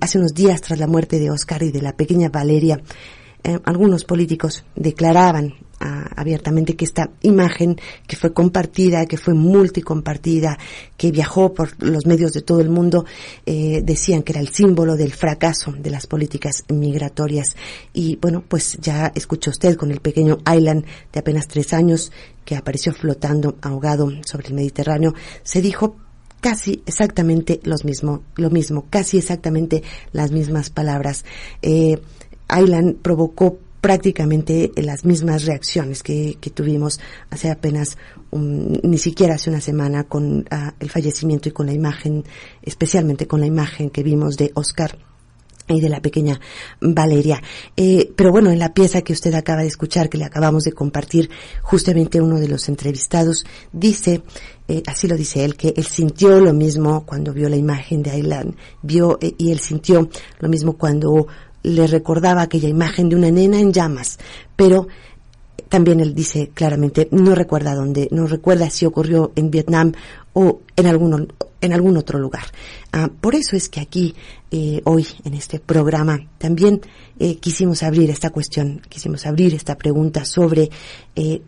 hace 0.00 0.18
unos 0.18 0.34
días, 0.34 0.60
tras 0.60 0.78
la 0.78 0.86
muerte 0.86 1.18
de 1.18 1.30
Oscar 1.30 1.62
y 1.62 1.70
de 1.70 1.82
la 1.82 1.96
pequeña 1.96 2.28
Valeria, 2.28 2.80
eh, 3.42 3.58
algunos 3.64 4.04
políticos 4.04 4.64
declaraban 4.76 5.54
abiertamente 5.80 6.76
que 6.76 6.84
esta 6.84 7.10
imagen 7.22 7.80
que 8.06 8.16
fue 8.16 8.32
compartida, 8.32 9.06
que 9.06 9.16
fue 9.16 9.34
multicompartida, 9.34 10.58
que 10.96 11.10
viajó 11.10 11.54
por 11.54 11.70
los 11.82 12.06
medios 12.06 12.32
de 12.32 12.42
todo 12.42 12.60
el 12.60 12.68
mundo, 12.68 13.06
eh, 13.46 13.80
decían 13.82 14.22
que 14.22 14.32
era 14.32 14.40
el 14.40 14.48
símbolo 14.48 14.96
del 14.96 15.12
fracaso 15.12 15.72
de 15.72 15.90
las 15.90 16.06
políticas 16.06 16.64
migratorias. 16.68 17.56
Y 17.94 18.16
bueno, 18.16 18.44
pues 18.46 18.76
ya 18.80 19.10
escuchó 19.14 19.50
usted 19.50 19.76
con 19.76 19.90
el 19.90 20.00
pequeño 20.00 20.38
Aylan 20.44 20.84
de 21.12 21.20
apenas 21.20 21.48
tres 21.48 21.72
años 21.72 22.12
que 22.44 22.56
apareció 22.56 22.92
flotando 22.92 23.56
ahogado 23.62 24.10
sobre 24.24 24.48
el 24.48 24.54
Mediterráneo, 24.54 25.14
se 25.42 25.62
dijo 25.62 25.96
casi 26.40 26.82
exactamente 26.86 27.60
los 27.64 27.84
mismo, 27.84 28.22
lo 28.36 28.50
mismo, 28.50 28.86
casi 28.90 29.18
exactamente 29.18 29.82
las 30.12 30.30
mismas 30.30 30.70
palabras. 30.70 31.24
Eh, 31.62 32.00
Aylan 32.48 32.96
provocó 33.00 33.58
prácticamente 33.80 34.72
las 34.76 35.04
mismas 35.04 35.44
reacciones 35.44 36.02
que, 36.02 36.36
tuvimos 36.54 37.00
hace 37.30 37.50
apenas 37.50 37.96
ni 38.32 38.98
siquiera 38.98 39.34
hace 39.34 39.50
una 39.50 39.60
semana 39.60 40.04
con 40.04 40.46
ah, 40.50 40.74
el 40.80 40.90
fallecimiento 40.90 41.48
y 41.48 41.52
con 41.52 41.66
la 41.66 41.72
imagen, 41.72 42.24
especialmente 42.62 43.26
con 43.26 43.40
la 43.40 43.46
imagen 43.46 43.90
que 43.90 44.02
vimos 44.02 44.36
de 44.36 44.50
Oscar 44.54 44.98
y 45.74 45.80
de 45.80 45.88
la 45.88 46.00
pequeña 46.00 46.40
Valeria. 46.80 47.42
Eh, 47.76 48.12
pero 48.16 48.32
bueno, 48.32 48.50
en 48.50 48.58
la 48.58 48.74
pieza 48.74 49.02
que 49.02 49.12
usted 49.12 49.34
acaba 49.34 49.62
de 49.62 49.68
escuchar, 49.68 50.08
que 50.08 50.18
le 50.18 50.24
acabamos 50.24 50.64
de 50.64 50.72
compartir, 50.72 51.30
justamente 51.62 52.20
uno 52.20 52.38
de 52.38 52.48
los 52.48 52.68
entrevistados 52.68 53.44
dice, 53.72 54.22
eh, 54.68 54.82
así 54.86 55.06
lo 55.08 55.16
dice 55.16 55.44
él, 55.44 55.56
que 55.56 55.74
él 55.76 55.84
sintió 55.84 56.40
lo 56.40 56.52
mismo 56.52 57.04
cuando 57.06 57.32
vio 57.32 57.48
la 57.48 57.56
imagen 57.56 58.02
de 58.02 58.10
Aylan, 58.10 58.56
vio 58.82 59.18
eh, 59.20 59.34
y 59.38 59.52
él 59.52 59.60
sintió 59.60 60.08
lo 60.38 60.48
mismo 60.48 60.76
cuando 60.76 61.26
le 61.62 61.86
recordaba 61.86 62.42
aquella 62.42 62.68
imagen 62.68 63.08
de 63.08 63.16
una 63.16 63.30
nena 63.30 63.60
en 63.60 63.72
llamas, 63.72 64.18
pero 64.56 64.88
también 65.68 66.00
él 66.00 66.14
dice 66.14 66.50
claramente, 66.52 67.08
no 67.12 67.34
recuerda 67.34 67.74
dónde, 67.74 68.08
no 68.10 68.26
recuerda 68.26 68.68
si 68.70 68.86
ocurrió 68.86 69.32
en 69.36 69.50
Vietnam 69.50 69.92
o 70.32 70.60
en 70.76 70.86
algún, 70.86 71.32
en 71.60 71.72
algún 71.72 71.96
otro 71.96 72.18
lugar. 72.18 72.44
Ah, 72.92 73.08
por 73.20 73.34
eso 73.34 73.56
es 73.56 73.68
que 73.68 73.80
aquí, 73.80 74.14
eh, 74.50 74.80
hoy, 74.84 75.06
en 75.24 75.34
este 75.34 75.60
programa, 75.60 76.18
también 76.38 76.80
eh, 77.18 77.36
quisimos 77.36 77.82
abrir 77.84 78.10
esta 78.10 78.30
cuestión, 78.30 78.82
quisimos 78.88 79.26
abrir 79.26 79.54
esta 79.54 79.76
pregunta 79.76 80.24
sobre 80.24 80.70
eh, 81.14 81.40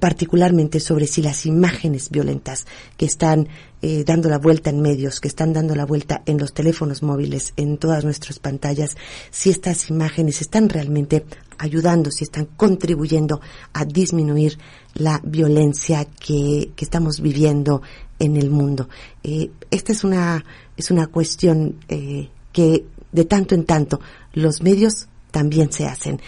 particularmente 0.00 0.80
sobre 0.80 1.06
si 1.06 1.22
las 1.22 1.46
imágenes 1.46 2.10
violentas 2.10 2.66
que 2.96 3.06
están 3.06 3.48
eh, 3.82 4.04
dando 4.04 4.28
la 4.28 4.38
vuelta 4.38 4.70
en 4.70 4.80
medios, 4.80 5.20
que 5.20 5.28
están 5.28 5.52
dando 5.52 5.74
la 5.74 5.84
vuelta 5.84 6.22
en 6.26 6.38
los 6.38 6.52
teléfonos 6.54 7.02
móviles, 7.02 7.52
en 7.56 7.78
todas 7.78 8.04
nuestras 8.04 8.38
pantallas, 8.38 8.96
si 9.30 9.50
estas 9.50 9.90
imágenes 9.90 10.40
están 10.40 10.68
realmente 10.68 11.24
ayudando, 11.58 12.10
si 12.10 12.24
están 12.24 12.46
contribuyendo 12.56 13.40
a 13.72 13.84
disminuir 13.84 14.58
la 14.94 15.20
violencia 15.24 16.04
que, 16.04 16.72
estamos 16.76 17.20
viviendo 17.20 17.82
en 18.18 18.36
el 18.36 18.50
mundo. 18.50 18.88
Eh, 19.22 19.50
esta 19.70 19.92
es 19.92 20.04
una, 20.04 20.44
es 20.76 20.90
una 20.90 21.06
cuestión 21.06 21.76
eh, 21.88 22.28
que 22.52 22.84
de 23.12 23.24
tanto 23.24 23.54
en 23.54 23.64
tanto 23.64 24.00
los 24.32 24.62
medios 24.62 25.08
también 25.30 25.72
se 25.72 25.86
hacen, 25.86 26.20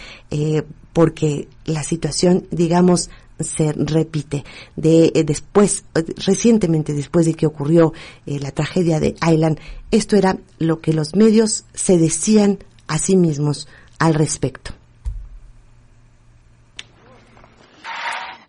porque 0.95 1.49
la 1.65 1.83
situación, 1.83 2.47
digamos, 2.51 3.09
se 3.41 3.73
repite. 3.73 4.45
De, 4.77 5.11
eh, 5.13 5.25
después, 5.25 5.83
recientemente, 6.25 6.93
después 6.93 7.25
de 7.25 7.33
que 7.33 7.45
ocurrió 7.45 7.91
eh, 8.25 8.39
la 8.39 8.51
tragedia 8.51 9.01
de 9.01 9.13
Island, 9.29 9.59
esto 9.91 10.15
era 10.15 10.37
lo 10.57 10.79
que 10.79 10.93
los 10.93 11.13
medios 11.13 11.65
se 11.73 11.97
decían 11.97 12.59
a 12.87 12.97
sí 12.97 13.17
mismos 13.17 13.67
al 13.99 14.13
respecto. 14.13 14.71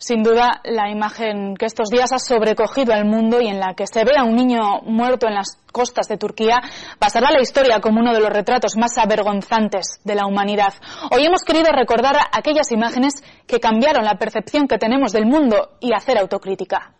Sin 0.06 0.22
duda, 0.22 0.60
la 0.62 0.88
imagen 0.88 1.56
que 1.56 1.66
estos 1.66 1.88
días 1.88 2.12
ha 2.12 2.20
sobrecogido 2.20 2.94
al 2.94 3.06
mundo 3.06 3.40
y 3.40 3.48
en 3.48 3.58
la 3.58 3.74
que 3.74 3.88
se 3.88 4.04
ve 4.04 4.12
a 4.16 4.22
un 4.22 4.36
niño 4.36 4.82
muerto 4.84 5.26
en 5.26 5.34
las 5.34 5.58
costas 5.72 6.06
de 6.06 6.16
Turquía 6.16 6.60
pasará 7.00 7.30
a 7.30 7.32
la 7.32 7.40
historia 7.40 7.80
como 7.80 7.98
uno 7.98 8.12
de 8.12 8.20
los 8.20 8.30
retratos 8.30 8.76
más 8.76 8.98
avergonzantes 8.98 9.98
de 10.04 10.14
la 10.14 10.26
humanidad. 10.26 10.74
Hoy 11.10 11.24
hemos 11.24 11.42
querido 11.42 11.72
recordar 11.72 12.14
aquellas 12.30 12.70
imágenes 12.70 13.14
que 13.48 13.58
cambiaron 13.58 14.04
la 14.04 14.14
percepción 14.14 14.68
que 14.68 14.78
tenemos 14.78 15.10
del 15.10 15.26
mundo 15.26 15.70
y 15.80 15.92
hacer 15.92 16.18
autocrítica. 16.18 16.92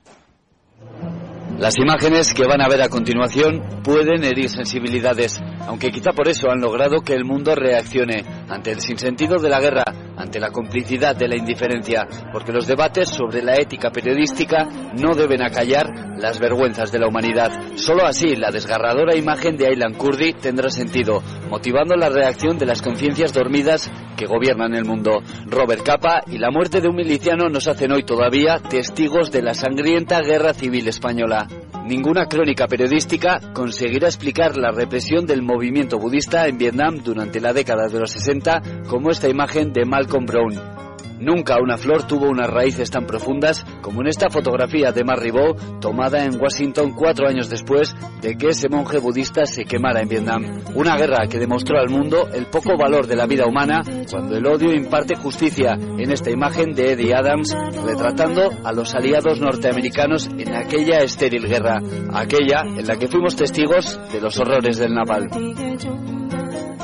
Las 1.58 1.78
imágenes 1.78 2.34
que 2.34 2.46
van 2.46 2.60
a 2.60 2.68
ver 2.68 2.82
a 2.82 2.90
continuación 2.90 3.80
pueden 3.82 4.24
herir 4.24 4.50
sensibilidades, 4.50 5.40
aunque 5.66 5.90
quizá 5.90 6.10
por 6.12 6.28
eso 6.28 6.50
han 6.50 6.60
logrado 6.60 7.00
que 7.00 7.14
el 7.14 7.24
mundo 7.24 7.54
reaccione 7.54 8.24
ante 8.48 8.72
el 8.72 8.80
sinsentido 8.80 9.38
de 9.38 9.48
la 9.48 9.60
guerra, 9.60 9.84
ante 10.18 10.38
la 10.38 10.50
complicidad 10.50 11.16
de 11.16 11.28
la 11.28 11.36
indiferencia, 11.36 12.06
porque 12.30 12.52
los 12.52 12.66
debates 12.66 13.08
sobre 13.08 13.42
la 13.42 13.54
ética 13.54 13.90
periodística 13.90 14.68
no 15.00 15.14
deben 15.14 15.42
acallar 15.42 15.86
las 16.18 16.38
vergüenzas 16.38 16.92
de 16.92 16.98
la 16.98 17.08
humanidad. 17.08 17.50
Solo 17.76 18.06
así 18.06 18.36
la 18.36 18.50
desgarradora 18.50 19.16
imagen 19.16 19.56
de 19.56 19.66
Aylan 19.66 19.94
Kurdi 19.94 20.34
tendrá 20.34 20.68
sentido, 20.70 21.22
motivando 21.48 21.96
la 21.96 22.10
reacción 22.10 22.58
de 22.58 22.66
las 22.66 22.82
conciencias 22.82 23.32
dormidas 23.32 23.90
que 24.16 24.26
gobiernan 24.26 24.74
el 24.74 24.84
mundo. 24.84 25.22
Robert 25.46 25.82
Capa 25.82 26.22
y 26.26 26.38
la 26.38 26.50
muerte 26.50 26.80
de 26.80 26.88
un 26.88 26.96
miliciano 26.96 27.48
nos 27.48 27.68
hacen 27.68 27.92
hoy 27.92 28.02
todavía 28.02 28.58
testigos 28.58 29.30
de 29.30 29.42
la 29.42 29.54
sangrienta 29.54 30.20
guerra 30.20 30.54
civil 30.54 30.88
española. 30.88 31.45
Ninguna 31.87 32.27
crónica 32.27 32.66
periodística 32.66 33.38
conseguirá 33.53 34.09
explicar 34.09 34.57
la 34.57 34.72
represión 34.72 35.25
del 35.25 35.42
movimiento 35.42 36.01
budista 36.01 36.49
en 36.49 36.59
Vietnam 36.59 36.96
durante 36.96 37.40
la 37.40 37.53
década 37.53 37.87
de 37.87 38.01
los 38.01 38.11
60 38.11 38.85
como 38.88 39.11
esta 39.11 39.29
imagen 39.29 39.72
de 39.72 39.85
Malcolm 39.85 40.27
Brown. 40.27 40.86
Nunca 41.18 41.59
una 41.61 41.79
flor 41.79 42.07
tuvo 42.07 42.29
unas 42.29 42.50
raíces 42.50 42.90
tan 42.90 43.07
profundas 43.07 43.64
como 43.81 44.02
en 44.02 44.09
esta 44.09 44.29
fotografía 44.29 44.92
de 44.92 45.05
Marribó 45.05 45.55
tomada 45.81 46.24
en 46.24 46.40
Washington 46.40 46.92
cuatro 46.92 47.26
años 47.26 47.48
después 47.48 47.94
de 48.20 48.37
que 48.37 48.48
ese 48.48 48.68
monje 48.68 48.98
budista 48.98 49.46
se 49.46 49.64
quemara 49.64 50.02
en 50.02 50.09
Vietnam. 50.09 50.61
Una 50.74 50.96
guerra 50.96 51.26
que 51.29 51.38
demostró 51.38 51.79
al 51.79 51.88
mundo 51.88 52.29
el 52.33 52.46
poco 52.46 52.76
valor 52.76 53.07
de 53.07 53.16
la 53.16 53.26
vida 53.26 53.46
humana 53.46 53.83
cuando 54.11 54.37
el 54.37 54.46
odio 54.46 54.72
imparte 54.72 55.16
justicia 55.16 55.72
en 55.74 56.11
esta 56.11 56.31
imagen 56.31 56.72
de 56.74 56.92
Eddie 56.92 57.14
Adams 57.14 57.57
retratando 57.85 58.50
a 58.64 58.72
los 58.72 58.94
aliados 58.94 59.40
norteamericanos 59.40 60.29
en 60.37 60.55
aquella 60.55 60.98
estéril 61.00 61.46
guerra, 61.46 61.81
aquella 62.12 62.61
en 62.62 62.87
la 62.87 62.96
que 62.96 63.09
fuimos 63.09 63.37
testigos 63.37 63.98
de 64.12 64.20
los 64.20 64.38
horrores 64.38 64.79
del 64.79 64.94
Napal. 64.94 65.29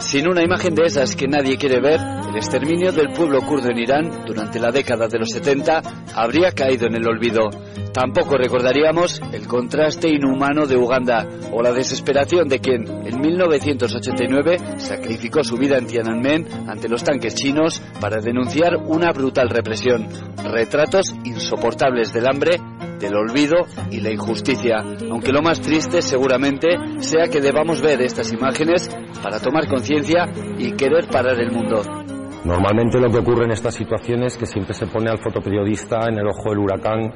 Sin 0.01 0.29
una 0.29 0.43
imagen 0.43 0.75
de 0.75 0.85
esas 0.87 1.15
que 1.15 1.29
nadie 1.29 1.57
quiere 1.57 1.81
ver, 1.81 2.01
el 2.33 2.39
exterminio 2.39 2.93
del 2.93 3.13
pueblo 3.13 3.43
kurdo 3.43 3.69
en 3.69 3.79
Irán 3.79 4.25
durante 4.25 4.59
la 4.59 4.71
década 4.71 5.07
de 5.07 5.19
los 5.19 5.29
70 5.29 5.83
habría 6.15 6.53
caído 6.53 6.87
en 6.87 6.95
el 6.95 7.07
olvido. 7.07 7.51
Tampoco 7.93 8.39
recordaríamos 8.39 9.21
el 9.35 9.47
contraste 9.47 10.09
inhumano 10.09 10.67
de 10.67 10.79
Uganda 10.79 11.29
o 11.53 11.63
la 11.63 11.73
desesperación 11.73 12.49
de 12.49 12.59
quien 12.59 12.89
en 12.89 13.21
1989 13.21 14.79
sacrificó 14.79 15.45
su 15.45 15.59
vida 15.59 15.77
en 15.77 15.87
Tiananmen 15.87 16.47
ante 16.71 16.89
los 16.89 17.05
tanques 17.05 17.35
chinos 17.35 17.83
para 18.01 18.23
denunciar 18.23 18.79
una 18.79 19.13
brutal 19.13 19.51
represión. 19.51 20.09
Retratos 20.43 21.15
insoportables 21.25 22.15
del 22.15 22.27
hambre 22.27 22.59
del 22.99 23.15
olvido 23.15 23.67
y 23.91 24.01
la 24.01 24.11
injusticia, 24.11 24.77
aunque 25.11 25.33
lo 25.33 25.43
más 25.43 25.61
triste 25.61 26.01
seguramente 26.01 26.69
sea 27.01 27.27
que 27.27 27.43
debamos 27.43 27.83
ver 27.83 28.01
estas 28.01 28.33
imágenes 28.33 28.89
para 29.23 29.39
tomar 29.39 29.69
conciencia 29.69 30.33
y 30.57 30.73
querer 30.73 31.09
parar 31.09 31.39
el 31.39 31.51
mundo. 31.51 32.02
Normalmente 32.45 32.99
lo 32.99 33.09
que 33.09 33.19
ocurre 33.19 33.45
en 33.45 33.53
estas 33.53 33.75
situaciones 33.75 34.33
es 34.33 34.39
que 34.39 34.47
siempre 34.47 34.75
se 34.75 34.87
pone 34.87 35.11
al 35.11 35.19
fotoperiodista 35.19 36.09
en 36.09 36.19
el 36.19 36.27
ojo 36.27 36.51
del 36.51 36.59
huracán 36.59 37.13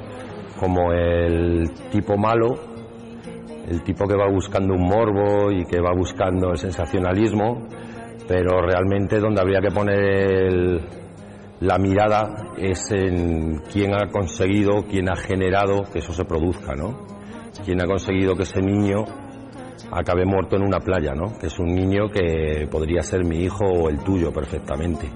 como 0.60 0.92
el 0.92 1.68
tipo 1.90 2.16
malo, 2.16 2.54
el 3.68 3.82
tipo 3.82 4.06
que 4.06 4.16
va 4.16 4.30
buscando 4.30 4.74
un 4.74 4.82
morbo 4.82 5.50
y 5.50 5.64
que 5.64 5.80
va 5.80 5.90
buscando 5.96 6.52
el 6.52 6.58
sensacionalismo, 6.58 7.66
pero 8.28 8.60
realmente 8.62 9.18
donde 9.18 9.40
habría 9.40 9.60
que 9.60 9.74
poner 9.74 9.98
el, 9.98 10.80
la 11.60 11.78
mirada 11.78 12.52
es 12.56 12.90
en 12.92 13.58
quién 13.72 13.94
ha 13.94 14.08
conseguido, 14.08 14.84
quién 14.88 15.08
ha 15.08 15.16
generado 15.16 15.82
que 15.92 15.98
eso 15.98 16.12
se 16.12 16.24
produzca, 16.24 16.74
¿no? 16.74 17.06
Quién 17.64 17.82
ha 17.82 17.86
conseguido 17.86 18.34
que 18.34 18.44
ese 18.44 18.60
niño 18.60 19.04
acabe 19.90 20.24
muerto 20.24 20.56
en 20.56 20.62
una 20.62 20.80
playa, 20.80 21.14
¿no? 21.14 21.38
Que 21.38 21.46
es 21.46 21.58
un 21.58 21.74
niño 21.74 22.08
que 22.10 22.66
podría 22.70 23.02
ser 23.02 23.24
mi 23.24 23.44
hijo 23.44 23.64
o 23.64 23.88
el 23.88 23.98
tuyo 24.00 24.32
perfectamente. 24.32 25.08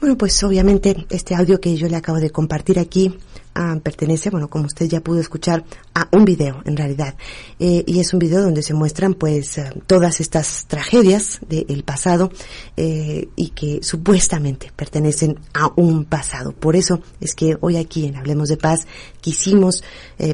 Bueno, 0.00 0.16
pues 0.16 0.42
obviamente 0.44 1.06
este 1.10 1.34
audio 1.34 1.60
que 1.60 1.74
yo 1.74 1.88
le 1.88 1.96
acabo 1.96 2.18
de 2.18 2.30
compartir 2.30 2.78
aquí 2.78 3.18
ah, 3.58 3.76
pertenece, 3.82 4.30
bueno, 4.30 4.48
como 4.48 4.66
usted 4.66 4.86
ya 4.86 5.00
pudo 5.00 5.20
escuchar, 5.20 5.64
a 5.94 6.08
un 6.12 6.24
video 6.24 6.62
en 6.64 6.76
realidad. 6.76 7.14
Eh, 7.58 7.82
y 7.86 7.98
es 7.98 8.12
un 8.12 8.20
video 8.20 8.40
donde 8.40 8.62
se 8.62 8.72
muestran 8.72 9.14
pues 9.14 9.58
eh, 9.58 9.70
todas 9.86 10.20
estas 10.20 10.66
tragedias 10.66 11.40
del 11.48 11.82
pasado 11.82 12.30
eh, 12.76 13.28
y 13.34 13.48
que 13.50 13.80
supuestamente 13.82 14.70
pertenecen 14.74 15.40
a 15.52 15.72
un 15.74 16.04
pasado. 16.04 16.52
Por 16.52 16.76
eso 16.76 17.00
es 17.20 17.34
que 17.34 17.56
hoy 17.60 17.76
aquí 17.76 18.06
en 18.06 18.16
Hablemos 18.16 18.48
de 18.48 18.56
Paz 18.56 18.86
quisimos 19.20 19.82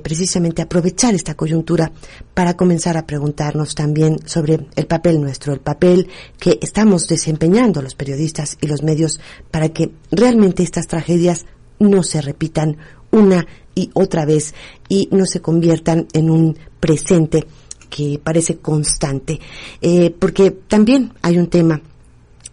precisamente 0.02 0.62
aprovechar 0.62 1.14
esta 1.14 1.34
coyuntura 1.34 1.92
para 2.34 2.54
comenzar 2.54 2.96
a 2.96 3.06
preguntarnos 3.06 3.74
también 3.74 4.18
sobre 4.26 4.66
el 4.76 4.86
papel 4.86 5.20
nuestro, 5.20 5.52
el 5.52 5.60
papel 5.60 6.08
que 6.38 6.58
estamos 6.62 7.06
desempeñando 7.08 7.82
los 7.82 7.94
periodistas 7.94 8.56
y 8.60 8.66
los 8.66 8.82
medios 8.82 9.20
para 9.50 9.70
que 9.70 9.92
realmente 10.10 10.62
estas 10.62 10.86
tragedias 10.86 11.46
no 11.78 12.02
se 12.02 12.20
repitan 12.20 12.76
una 13.14 13.46
y 13.74 13.90
otra 13.94 14.24
vez 14.24 14.54
y 14.88 15.08
no 15.10 15.24
se 15.26 15.40
conviertan 15.40 16.06
en 16.12 16.30
un 16.30 16.58
presente 16.80 17.46
que 17.88 18.20
parece 18.22 18.58
constante. 18.58 19.40
Eh, 19.80 20.14
porque 20.18 20.50
también 20.50 21.12
hay 21.22 21.38
un 21.38 21.48
tema 21.48 21.80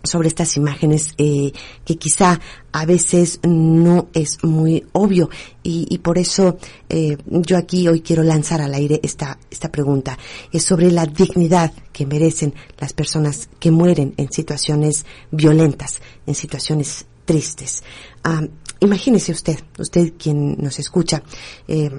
sobre 0.04 0.28
estas 0.28 0.58
imágenes 0.58 1.14
eh, 1.18 1.52
que 1.86 1.96
quizá 1.96 2.40
a 2.72 2.86
veces 2.86 3.40
no 3.44 4.08
es 4.14 4.44
muy 4.44 4.84
obvio 4.94 5.30
y, 5.62 5.96
por 6.00 6.18
eso 6.18 6.58
eh, 6.90 7.18
yo 7.28 7.56
aquí 7.56 7.88
hoy 7.88 8.02
quiero 8.02 8.24
lanzar 8.24 8.62
al 8.62 8.74
aire 8.74 9.00
esta 9.04 9.38
esta 9.52 9.72
pregunta 9.72 10.18
es 10.52 10.64
sobre 10.64 10.90
la 10.90 11.06
dignidad 11.06 11.72
que 11.94 12.08
merecen 12.08 12.56
las 12.80 12.94
personas 12.94 13.48
que 13.60 13.70
mueren 13.70 14.16
en 14.18 14.32
situaciones 14.32 15.06
violentas 15.30 16.02
en 16.26 16.34
situaciones 16.34 17.06
tristes 17.26 17.84
Ah, 18.24 18.42
imagínese 18.82 19.32
usted 19.32 19.58
usted 19.80 20.14
quien 20.18 20.58
nos 20.58 20.78
escucha 20.80 21.24
eh, 21.68 21.90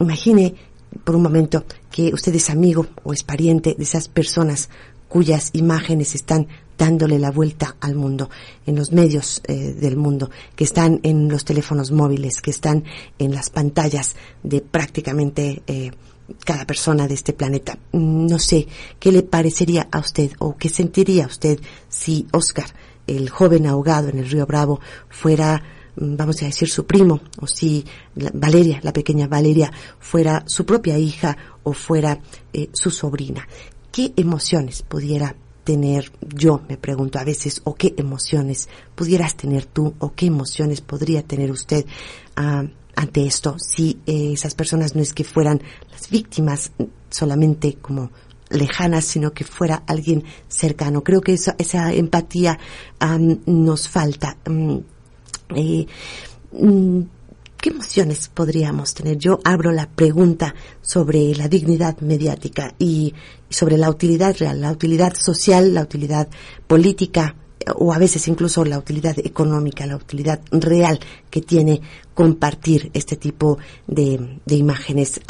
imagine 0.00 0.54
por 1.04 1.14
un 1.14 1.22
momento 1.22 1.64
que 1.90 2.12
usted 2.12 2.34
es 2.34 2.50
amigo 2.50 2.86
o 3.04 3.12
es 3.12 3.22
pariente 3.22 3.74
de 3.76 3.84
esas 3.84 4.08
personas 4.08 4.68
cuyas 5.08 5.50
imágenes 5.52 6.14
están 6.14 6.48
dándole 6.78 7.18
la 7.18 7.30
vuelta 7.30 7.76
al 7.80 7.94
mundo, 7.94 8.30
en 8.64 8.74
los 8.76 8.90
medios 8.90 9.42
eh, 9.46 9.74
del 9.78 9.98
mundo, 9.98 10.30
que 10.56 10.64
están 10.64 11.00
en 11.02 11.28
los 11.28 11.44
teléfonos 11.44 11.90
móviles, 11.90 12.40
que 12.40 12.50
están 12.50 12.84
en 13.18 13.34
las 13.34 13.50
pantallas 13.50 14.16
de 14.42 14.62
prácticamente 14.62 15.62
eh, 15.66 15.90
cada 16.44 16.64
persona 16.64 17.06
de 17.06 17.14
este 17.14 17.34
planeta. 17.34 17.78
No 17.92 18.38
sé 18.38 18.66
qué 18.98 19.12
le 19.12 19.22
parecería 19.22 19.88
a 19.90 19.98
usted 19.98 20.30
o 20.38 20.56
qué 20.56 20.70
sentiría 20.70 21.26
usted 21.26 21.60
si 21.90 22.26
Oscar, 22.32 22.72
el 23.06 23.28
joven 23.28 23.66
ahogado 23.66 24.08
en 24.08 24.18
el 24.18 24.30
río 24.30 24.46
Bravo, 24.46 24.80
fuera 25.10 25.62
vamos 25.96 26.42
a 26.42 26.46
decir 26.46 26.68
su 26.68 26.86
primo, 26.86 27.20
o 27.38 27.46
si 27.46 27.84
Valeria, 28.34 28.80
la 28.82 28.92
pequeña 28.92 29.28
Valeria, 29.28 29.72
fuera 29.98 30.44
su 30.46 30.64
propia 30.64 30.98
hija 30.98 31.36
o 31.62 31.72
fuera 31.72 32.18
eh, 32.52 32.70
su 32.72 32.90
sobrina. 32.90 33.46
¿Qué 33.92 34.12
emociones 34.16 34.82
pudiera 34.82 35.34
tener 35.64 36.10
yo, 36.34 36.62
me 36.68 36.76
pregunto 36.76 37.18
a 37.18 37.24
veces, 37.24 37.60
o 37.64 37.74
qué 37.74 37.94
emociones 37.96 38.68
pudieras 38.94 39.36
tener 39.36 39.66
tú, 39.66 39.94
o 39.98 40.12
qué 40.14 40.26
emociones 40.26 40.80
podría 40.80 41.22
tener 41.22 41.50
usted 41.50 41.84
ah, 42.36 42.64
ante 42.96 43.26
esto, 43.26 43.56
si 43.58 43.98
eh, 44.06 44.32
esas 44.32 44.54
personas 44.54 44.94
no 44.94 45.02
es 45.02 45.12
que 45.12 45.24
fueran 45.24 45.62
las 45.90 46.10
víctimas 46.10 46.72
solamente 47.08 47.74
como 47.80 48.10
lejanas, 48.50 49.04
sino 49.04 49.32
que 49.32 49.44
fuera 49.44 49.84
alguien 49.86 50.24
cercano. 50.48 51.02
Creo 51.02 51.20
que 51.20 51.32
esa, 51.32 51.92
empatía 51.92 52.58
nos 53.46 53.88
falta. 53.88 54.36
Mm, 54.46 54.78
eh, 55.54 55.86
mm, 56.52 57.00
¿Qué 57.60 57.68
emociones 57.68 58.30
podríamos 58.32 58.94
tener? 58.94 59.18
Yo 59.18 59.38
abro 59.44 59.70
la 59.70 59.86
pregunta 59.86 60.54
sobre 60.80 61.34
la 61.34 61.46
dignidad 61.46 61.98
mediática 62.00 62.74
y, 62.78 63.12
sobre 63.50 63.76
la 63.76 63.90
utilidad 63.90 64.34
real, 64.38 64.62
la 64.62 64.72
utilidad 64.72 65.12
social, 65.14 65.74
la 65.74 65.82
utilidad 65.82 66.26
política 66.66 67.34
eh, 67.58 67.66
o 67.76 67.92
a 67.92 67.98
veces 67.98 68.26
incluso 68.28 68.64
la 68.64 68.78
utilidad 68.78 69.18
económica, 69.18 69.84
la 69.84 69.96
utilidad 69.96 70.40
real 70.50 70.98
que 71.28 71.42
tiene 71.42 71.82
compartir 72.14 72.90
este 72.94 73.16
tipo 73.16 73.58
de, 73.86 74.38
imágenes. 74.46 75.20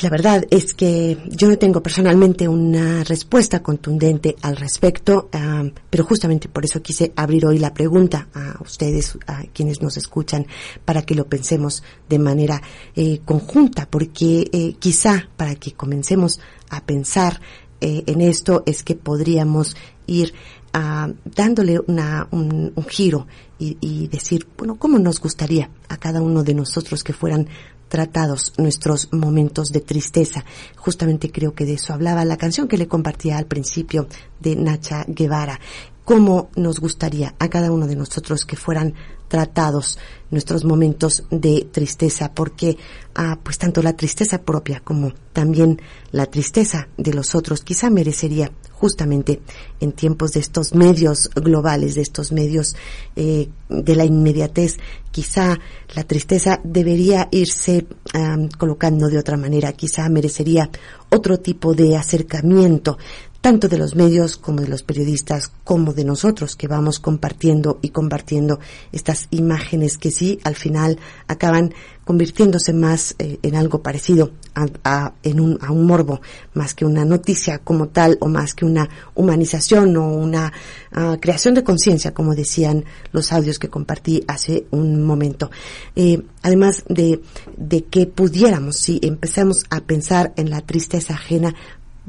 La 0.00 0.08
verdad 0.08 0.46
es 0.50 0.72
que 0.72 1.18
yo 1.28 1.48
no 1.48 1.58
tengo 1.58 1.82
personalmente 1.82 2.48
una 2.48 3.04
respuesta 3.04 3.62
contundente 3.62 4.36
al 4.40 4.56
respecto, 4.56 5.28
ah, 5.32 5.64
pero 5.90 6.04
justamente 6.04 6.48
por 6.48 6.64
eso 6.64 6.80
quise 6.80 7.12
abrir 7.14 7.44
hoy 7.44 7.58
la 7.58 7.74
pregunta 7.74 8.28
a 8.32 8.56
ustedes, 8.62 9.18
a 9.26 9.42
quienes 9.52 9.82
nos 9.82 9.98
escuchan, 9.98 10.46
para 10.84 11.02
que 11.02 11.14
lo 11.14 11.26
pensemos 11.26 11.82
de 12.08 12.18
manera 12.18 12.62
eh, 12.96 13.20
conjunta, 13.24 13.86
porque 13.88 14.48
eh, 14.50 14.76
quizá 14.78 15.28
para 15.36 15.56
que 15.56 15.72
comencemos 15.72 16.40
a 16.70 16.84
pensar 16.84 17.40
eh, 17.82 18.04
en 18.06 18.22
esto 18.22 18.62
es 18.64 18.82
que 18.82 18.94
podríamos 18.94 19.76
ir 20.06 20.32
ah, 20.72 21.10
dándole 21.24 21.80
una, 21.86 22.28
un, 22.30 22.72
un 22.74 22.84
giro 22.86 23.26
y, 23.58 23.76
y 23.80 24.08
decir, 24.08 24.48
bueno, 24.56 24.76
¿cómo 24.76 24.98
nos 24.98 25.20
gustaría 25.20 25.68
a 25.88 25.98
cada 25.98 26.22
uno 26.22 26.42
de 26.42 26.54
nosotros 26.54 27.04
que 27.04 27.12
fueran 27.12 27.48
tratados 27.92 28.54
nuestros 28.56 29.12
momentos 29.12 29.68
de 29.68 29.82
tristeza. 29.82 30.46
Justamente 30.76 31.30
creo 31.30 31.52
que 31.52 31.66
de 31.66 31.74
eso 31.74 31.92
hablaba 31.92 32.24
la 32.24 32.38
canción 32.38 32.66
que 32.66 32.78
le 32.78 32.88
compartía 32.88 33.36
al 33.36 33.44
principio 33.44 34.08
de 34.40 34.56
Nacha 34.56 35.04
Guevara. 35.06 35.60
¿Cómo 36.02 36.48
nos 36.56 36.80
gustaría 36.80 37.34
a 37.38 37.50
cada 37.50 37.70
uno 37.70 37.86
de 37.86 37.96
nosotros 37.96 38.46
que 38.46 38.56
fueran 38.56 38.94
tratados 39.32 39.98
nuestros 40.30 40.62
momentos 40.62 41.24
de 41.30 41.66
tristeza? 41.72 42.34
Porque, 42.34 42.76
ah, 43.14 43.38
pues 43.42 43.56
tanto 43.56 43.82
la 43.82 43.94
tristeza 43.94 44.42
propia 44.42 44.80
como 44.80 45.14
también 45.32 45.80
la 46.10 46.26
tristeza 46.26 46.88
de 46.98 47.14
los 47.14 47.34
otros 47.34 47.62
quizá 47.62 47.88
merecería 47.88 48.52
justamente 48.72 49.40
en 49.80 49.92
tiempos 49.92 50.32
de 50.32 50.40
estos 50.40 50.74
medios 50.74 51.30
globales, 51.34 51.94
de 51.94 52.02
estos 52.02 52.30
medios 52.30 52.76
eh, 53.16 53.48
de 53.70 53.96
la 53.96 54.04
inmediatez, 54.04 54.76
quizá 55.10 55.58
la 55.94 56.04
tristeza 56.04 56.60
debería 56.62 57.28
irse 57.30 57.86
am, 58.12 58.48
colocando 58.48 59.08
de 59.08 59.18
otra 59.18 59.38
manera, 59.38 59.72
quizá 59.72 60.08
merecería 60.10 60.68
otro 61.08 61.38
tipo 61.38 61.74
de 61.74 61.96
acercamiento, 61.96 62.98
tanto 63.42 63.68
de 63.68 63.76
los 63.76 63.94
medios 63.96 64.36
como 64.38 64.60
de 64.60 64.68
los 64.68 64.82
periodistas, 64.84 65.50
como 65.64 65.92
de 65.92 66.04
nosotros 66.04 66.54
que 66.56 66.68
vamos 66.68 67.00
compartiendo 67.00 67.80
y 67.82 67.88
compartiendo 67.90 68.60
estas 68.92 69.26
imágenes 69.32 69.98
que 69.98 70.12
sí 70.12 70.38
al 70.44 70.54
final 70.54 70.98
acaban 71.26 71.74
convirtiéndose 72.04 72.72
más 72.72 73.14
eh, 73.18 73.38
en 73.42 73.56
algo 73.56 73.82
parecido 73.82 74.30
a, 74.54 74.66
a- 74.84 75.12
en 75.24 75.40
un, 75.40 75.58
a 75.60 75.72
un 75.72 75.86
morbo, 75.86 76.20
más 76.54 76.72
que 76.74 76.84
una 76.84 77.04
noticia 77.04 77.58
como 77.58 77.88
tal 77.88 78.16
o 78.20 78.28
más 78.28 78.54
que 78.54 78.64
una 78.64 78.88
humanización 79.16 79.96
o 79.96 80.06
una 80.14 80.52
ah, 80.92 81.16
creación 81.20 81.54
de 81.54 81.64
conciencia, 81.64 82.14
como 82.14 82.34
decían 82.36 82.84
los 83.12 83.32
audios 83.32 83.58
que 83.58 83.68
compartí 83.68 84.22
hace 84.28 84.66
un 84.70 85.02
momento. 85.04 85.50
Eh, 85.96 86.22
además 86.42 86.84
de, 86.88 87.20
de 87.56 87.84
que 87.84 88.06
pudiéramos, 88.06 88.76
si 88.76 89.00
empezamos 89.02 89.64
a 89.68 89.80
pensar 89.80 90.32
en 90.36 90.48
la 90.50 90.60
tristeza 90.60 91.14
ajena, 91.14 91.54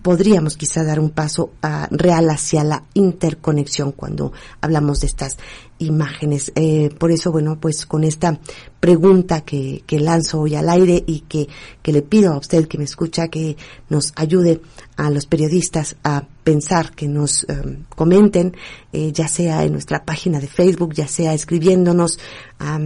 podríamos 0.01 0.57
quizá 0.57 0.83
dar 0.83 0.99
un 0.99 1.11
paso 1.11 1.51
ah, 1.61 1.87
real 1.91 2.29
hacia 2.29 2.63
la 2.63 2.83
interconexión 2.93 3.91
cuando 3.91 4.33
hablamos 4.61 5.01
de 5.01 5.07
estas 5.07 5.37
imágenes. 5.77 6.51
Eh, 6.55 6.89
por 6.97 7.11
eso, 7.11 7.31
bueno, 7.31 7.59
pues 7.59 7.85
con 7.85 8.03
esta 8.03 8.39
pregunta 8.79 9.41
que, 9.41 9.83
que 9.85 9.99
lanzo 9.99 10.41
hoy 10.41 10.55
al 10.55 10.69
aire 10.69 11.03
y 11.05 11.21
que, 11.21 11.47
que 11.81 11.93
le 11.93 12.01
pido 12.01 12.33
a 12.33 12.37
usted 12.37 12.67
que 12.67 12.77
me 12.77 12.83
escucha 12.83 13.27
que 13.27 13.55
nos 13.89 14.13
ayude 14.15 14.61
a 14.97 15.09
los 15.09 15.25
periodistas 15.25 15.95
a 16.03 16.25
pensar, 16.43 16.91
que 16.91 17.07
nos 17.07 17.43
eh, 17.43 17.79
comenten, 17.95 18.55
eh, 18.91 19.11
ya 19.13 19.27
sea 19.27 19.63
en 19.63 19.73
nuestra 19.73 20.03
página 20.03 20.39
de 20.39 20.47
Facebook, 20.47 20.93
ya 20.93 21.07
sea 21.07 21.33
escribiéndonos 21.33 22.19
a 22.59 22.79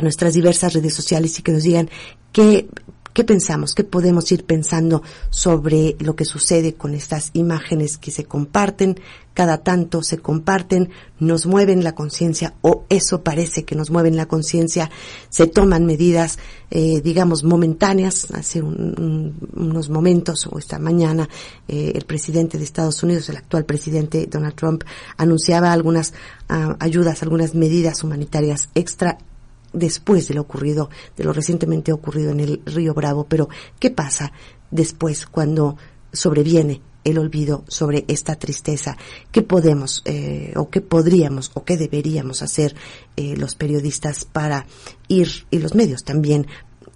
nuestras 0.00 0.34
diversas 0.34 0.74
redes 0.74 0.94
sociales 0.94 1.38
y 1.38 1.42
que 1.42 1.52
nos 1.52 1.62
digan 1.62 1.90
qué 2.32 2.68
¿Qué 3.18 3.24
pensamos? 3.24 3.74
¿Qué 3.74 3.82
podemos 3.82 4.30
ir 4.30 4.44
pensando 4.44 5.02
sobre 5.28 5.96
lo 5.98 6.14
que 6.14 6.24
sucede 6.24 6.74
con 6.74 6.94
estas 6.94 7.30
imágenes 7.32 7.98
que 7.98 8.12
se 8.12 8.22
comparten? 8.26 9.00
Cada 9.34 9.58
tanto 9.64 10.04
se 10.04 10.18
comparten, 10.18 10.90
nos 11.18 11.44
mueven 11.44 11.82
la 11.82 11.96
conciencia 11.96 12.54
o 12.62 12.84
eso 12.88 13.24
parece 13.24 13.64
que 13.64 13.74
nos 13.74 13.90
mueven 13.90 14.16
la 14.16 14.26
conciencia, 14.26 14.88
se 15.30 15.48
toman 15.48 15.84
medidas, 15.84 16.38
eh, 16.70 17.00
digamos, 17.00 17.42
momentáneas. 17.42 18.28
Hace 18.32 18.62
un- 18.62 18.94
un- 18.96 19.48
unos 19.68 19.90
momentos 19.90 20.46
o 20.46 20.56
esta 20.56 20.78
mañana 20.78 21.28
eh, 21.66 21.90
el 21.96 22.04
presidente 22.04 22.56
de 22.56 22.62
Estados 22.62 23.02
Unidos, 23.02 23.28
el 23.30 23.36
actual 23.38 23.64
presidente 23.64 24.28
Donald 24.30 24.54
Trump, 24.54 24.84
anunciaba 25.16 25.72
algunas 25.72 26.14
ah, 26.48 26.76
ayudas, 26.78 27.24
algunas 27.24 27.52
medidas 27.56 28.04
humanitarias 28.04 28.68
extra 28.76 29.18
después 29.78 30.28
de 30.28 30.34
lo 30.34 30.42
ocurrido, 30.42 30.90
de 31.16 31.24
lo 31.24 31.32
recientemente 31.32 31.92
ocurrido 31.92 32.32
en 32.32 32.40
el 32.40 32.62
río 32.66 32.94
Bravo. 32.94 33.26
Pero, 33.28 33.48
¿qué 33.78 33.90
pasa 33.90 34.32
después 34.70 35.26
cuando 35.26 35.76
sobreviene 36.12 36.82
el 37.04 37.18
olvido 37.18 37.64
sobre 37.68 38.04
esta 38.08 38.36
tristeza. 38.36 38.96
¿Qué 39.32 39.42
podemos 39.42 40.02
eh, 40.04 40.52
o 40.56 40.68
qué 40.68 40.80
podríamos 40.80 41.50
o 41.54 41.64
qué 41.64 41.76
deberíamos 41.76 42.42
hacer 42.42 42.74
eh, 43.16 43.36
los 43.36 43.54
periodistas 43.54 44.24
para 44.24 44.66
ir, 45.08 45.46
y 45.50 45.58
los 45.58 45.74
medios 45.74 46.04
también, 46.04 46.46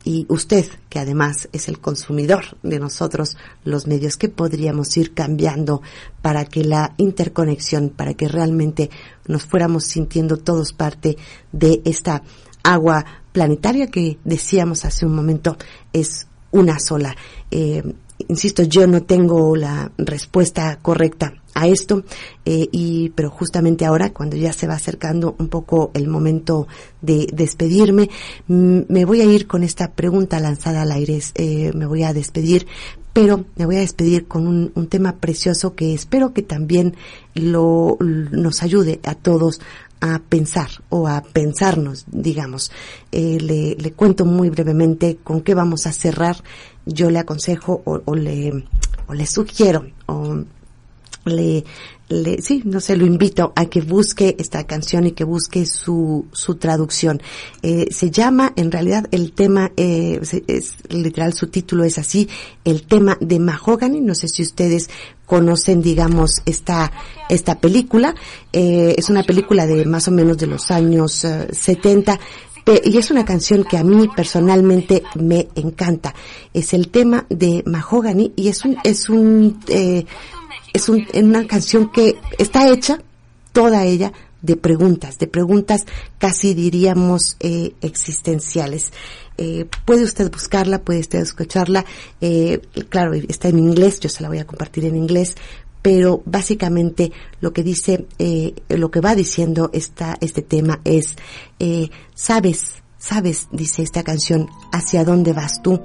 y 0.04 0.26
usted, 0.28 0.66
que 0.88 0.98
además 0.98 1.48
es 1.52 1.68
el 1.68 1.78
consumidor 1.78 2.58
de 2.64 2.80
nosotros, 2.80 3.36
los 3.64 3.86
medios, 3.86 4.16
¿qué 4.16 4.28
podríamos 4.28 4.96
ir 4.96 5.14
cambiando 5.14 5.80
para 6.22 6.44
que 6.44 6.64
la 6.64 6.94
interconexión, 6.96 7.90
para 7.90 8.14
que 8.14 8.26
realmente 8.26 8.90
nos 9.28 9.44
fuéramos 9.44 9.84
sintiendo 9.84 10.38
todos 10.38 10.72
parte 10.72 11.16
de 11.52 11.82
esta 11.84 12.24
agua 12.62 13.04
planetaria 13.32 13.86
que 13.86 14.18
decíamos 14.24 14.84
hace 14.84 15.06
un 15.06 15.14
momento 15.14 15.56
es 15.92 16.26
una 16.50 16.78
sola? 16.78 17.16
Eh, 17.50 17.82
insisto, 18.28 18.62
yo 18.62 18.86
no 18.86 19.02
tengo 19.02 19.56
la 19.56 19.90
respuesta 19.98 20.78
correcta 20.80 21.34
a 21.54 21.66
esto, 21.66 22.04
eh, 22.44 22.68
y, 22.72 23.10
pero 23.10 23.30
justamente 23.30 23.84
ahora, 23.84 24.12
cuando 24.12 24.36
ya 24.36 24.52
se 24.52 24.66
va 24.66 24.74
acercando 24.74 25.36
un 25.38 25.48
poco 25.48 25.90
el 25.94 26.08
momento 26.08 26.66
de 27.00 27.26
despedirme, 27.32 28.08
mm, 28.48 28.80
me 28.88 29.04
voy 29.04 29.20
a 29.20 29.24
ir 29.24 29.46
con 29.46 29.62
esta 29.62 29.92
pregunta 29.92 30.40
lanzada 30.40 30.82
al 30.82 30.92
aire, 30.92 31.20
eh, 31.34 31.72
me 31.74 31.86
voy 31.86 32.04
a 32.04 32.14
despedir, 32.14 32.66
pero 33.12 33.44
me 33.56 33.66
voy 33.66 33.76
a 33.76 33.80
despedir 33.80 34.26
con 34.26 34.46
un, 34.46 34.72
un 34.74 34.86
tema 34.86 35.16
precioso 35.16 35.74
que 35.74 35.92
espero 35.92 36.32
que 36.32 36.42
también 36.42 36.96
lo, 37.34 37.98
nos 38.00 38.62
ayude 38.62 39.00
a 39.04 39.14
todos 39.14 39.60
a 40.02 40.18
pensar 40.18 40.68
o 40.88 41.06
a 41.06 41.22
pensarnos, 41.22 42.04
digamos. 42.10 42.72
Eh, 43.12 43.38
le, 43.40 43.76
le, 43.76 43.92
cuento 43.92 44.24
muy 44.24 44.50
brevemente 44.50 45.18
con 45.22 45.40
qué 45.42 45.54
vamos 45.54 45.86
a 45.86 45.92
cerrar. 45.92 46.42
Yo 46.84 47.08
le 47.08 47.20
aconsejo 47.20 47.82
o, 47.84 48.02
o 48.04 48.14
le, 48.16 48.64
o 49.06 49.14
le 49.14 49.26
sugiero 49.26 49.86
o 50.06 50.44
le, 51.24 51.64
le, 52.12 52.42
sí, 52.42 52.62
no 52.64 52.80
sé, 52.80 52.96
lo 52.96 53.06
invito 53.06 53.52
a 53.56 53.66
que 53.66 53.80
busque 53.80 54.36
esta 54.38 54.64
canción 54.64 55.06
y 55.06 55.12
que 55.12 55.24
busque 55.24 55.66
su, 55.66 56.26
su 56.32 56.56
traducción. 56.56 57.22
Eh, 57.62 57.86
se 57.90 58.10
llama, 58.10 58.52
en 58.56 58.70
realidad, 58.70 59.06
el 59.10 59.32
tema, 59.32 59.72
eh, 59.76 60.20
es, 60.46 60.74
literal, 60.88 61.32
su 61.32 61.48
título 61.48 61.84
es 61.84 61.98
así, 61.98 62.28
el 62.64 62.82
tema 62.82 63.16
de 63.20 63.38
Mahogany. 63.38 64.00
No 64.00 64.14
sé 64.14 64.28
si 64.28 64.42
ustedes 64.42 64.90
conocen, 65.26 65.82
digamos, 65.82 66.42
esta, 66.44 66.92
esta 67.28 67.58
película. 67.58 68.14
Eh, 68.52 68.94
es 68.98 69.08
una 69.08 69.22
película 69.22 69.66
de 69.66 69.84
más 69.86 70.08
o 70.08 70.10
menos 70.10 70.38
de 70.38 70.46
los 70.46 70.70
años 70.70 71.24
uh, 71.24 71.46
70 71.52 72.18
y 72.84 72.96
es 72.96 73.10
una 73.10 73.24
canción 73.24 73.64
que 73.64 73.76
a 73.76 73.82
mí 73.82 74.08
personalmente 74.14 75.02
me 75.16 75.48
encanta. 75.56 76.14
Es 76.54 76.74
el 76.74 76.88
tema 76.88 77.26
de 77.28 77.62
Mahogany 77.66 78.32
y 78.36 78.48
es 78.48 78.64
un, 78.64 78.76
es 78.84 79.08
un, 79.08 79.58
eh, 79.68 80.06
es 80.72 80.88
un, 80.88 81.06
una 81.14 81.46
canción 81.46 81.90
que 81.90 82.16
está 82.38 82.68
hecha, 82.68 83.00
toda 83.52 83.84
ella, 83.84 84.12
de 84.40 84.56
preguntas, 84.56 85.18
de 85.18 85.28
preguntas 85.28 85.86
casi 86.18 86.54
diríamos 86.54 87.36
eh, 87.40 87.74
existenciales. 87.80 88.92
Eh, 89.38 89.66
puede 89.84 90.02
usted 90.02 90.30
buscarla, 90.30 90.82
puede 90.82 91.00
usted 91.00 91.20
escucharla, 91.20 91.84
eh, 92.20 92.60
claro, 92.88 93.14
está 93.14 93.48
en 93.48 93.58
inglés, 93.58 94.00
yo 94.00 94.08
se 94.08 94.22
la 94.22 94.28
voy 94.28 94.38
a 94.38 94.46
compartir 94.46 94.84
en 94.84 94.96
inglés, 94.96 95.36
pero 95.82 96.22
básicamente 96.24 97.12
lo 97.40 97.52
que 97.52 97.64
dice, 97.64 98.06
eh, 98.18 98.54
lo 98.68 98.90
que 98.90 99.00
va 99.00 99.14
diciendo 99.16 99.70
esta, 99.72 100.16
este 100.20 100.42
tema 100.42 100.80
es, 100.84 101.16
eh, 101.58 101.90
sabes, 102.14 102.82
sabes, 102.98 103.48
dice 103.50 103.82
esta 103.82 104.04
canción, 104.04 104.48
hacia 104.70 105.04
dónde 105.04 105.32
vas 105.32 105.60
tú, 105.62 105.82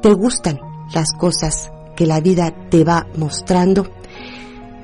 te 0.00 0.12
gustan 0.14 0.58
las 0.94 1.12
cosas 1.12 1.70
que 1.96 2.06
la 2.06 2.20
vida 2.20 2.54
te 2.70 2.82
va 2.82 3.06
mostrando, 3.16 3.90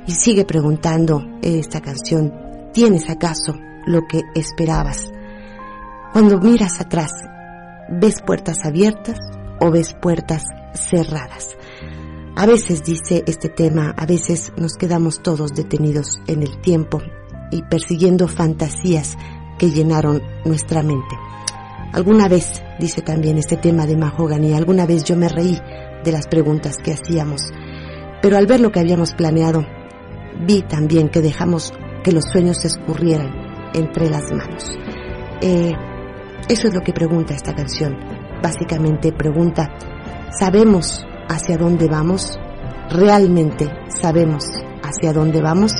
y 0.07 0.12
sigue 0.12 0.44
preguntando 0.44 1.24
esta 1.42 1.80
canción, 1.80 2.32
¿tienes 2.72 3.09
acaso 3.09 3.55
lo 3.86 4.07
que 4.07 4.22
esperabas? 4.34 5.11
Cuando 6.12 6.38
miras 6.40 6.80
atrás, 6.80 7.12
¿ves 7.88 8.20
puertas 8.22 8.64
abiertas 8.64 9.18
o 9.61 9.70
ves 9.70 9.94
puertas 9.94 10.44
cerradas? 10.74 11.57
A 12.34 12.46
veces, 12.46 12.82
dice 12.82 13.22
este 13.26 13.48
tema, 13.48 13.94
a 13.96 14.07
veces 14.07 14.53
nos 14.57 14.74
quedamos 14.74 15.22
todos 15.22 15.55
detenidos 15.55 16.20
en 16.26 16.42
el 16.42 16.61
tiempo 16.61 17.00
y 17.50 17.62
persiguiendo 17.62 18.26
fantasías 18.26 19.16
que 19.59 19.70
llenaron 19.70 20.22
nuestra 20.44 20.82
mente. 20.82 21.14
Alguna 21.92 22.28
vez, 22.28 22.62
dice 22.80 23.03
también 23.03 23.36
este 23.36 23.59
tema 23.59 23.86
de 23.86 23.98
Mahogany, 23.98 24.55
alguna 24.55 24.86
vez 24.86 25.05
yo 25.05 25.14
me 25.14 25.28
reí 25.28 25.61
de 26.05 26.12
las 26.12 26.26
preguntas 26.26 26.78
que 26.82 26.94
hacíamos, 26.94 27.53
pero 28.22 28.38
al 28.38 28.46
ver 28.46 28.61
lo 28.61 28.72
que 28.72 28.80
habíamos 28.80 29.12
planeado, 29.12 29.66
vi 30.41 30.62
también 30.62 31.09
que 31.09 31.20
dejamos 31.20 31.72
que 32.03 32.12
los 32.12 32.24
sueños 32.24 32.59
se 32.59 32.68
escurrieran 32.68 33.30
entre 33.74 34.11
las 34.11 34.30
manos. 34.33 34.78
Eh, 35.41 35.72
eso 36.49 36.68
es 36.68 36.74
lo 36.74 36.80
que 36.80 36.93
pregunta 36.93 37.35
esta 37.35 37.55
canción. 37.55 37.97
Básicamente 38.43 39.12
pregunta, 39.12 39.70
¿sabemos 40.39 41.07
hacia 41.28 41.57
dónde 41.57 41.89
vamos? 41.89 42.39
¿Realmente 42.91 43.70
sabemos 43.89 44.45
hacia 44.83 45.12
dónde 45.12 45.41
vamos? 45.41 45.72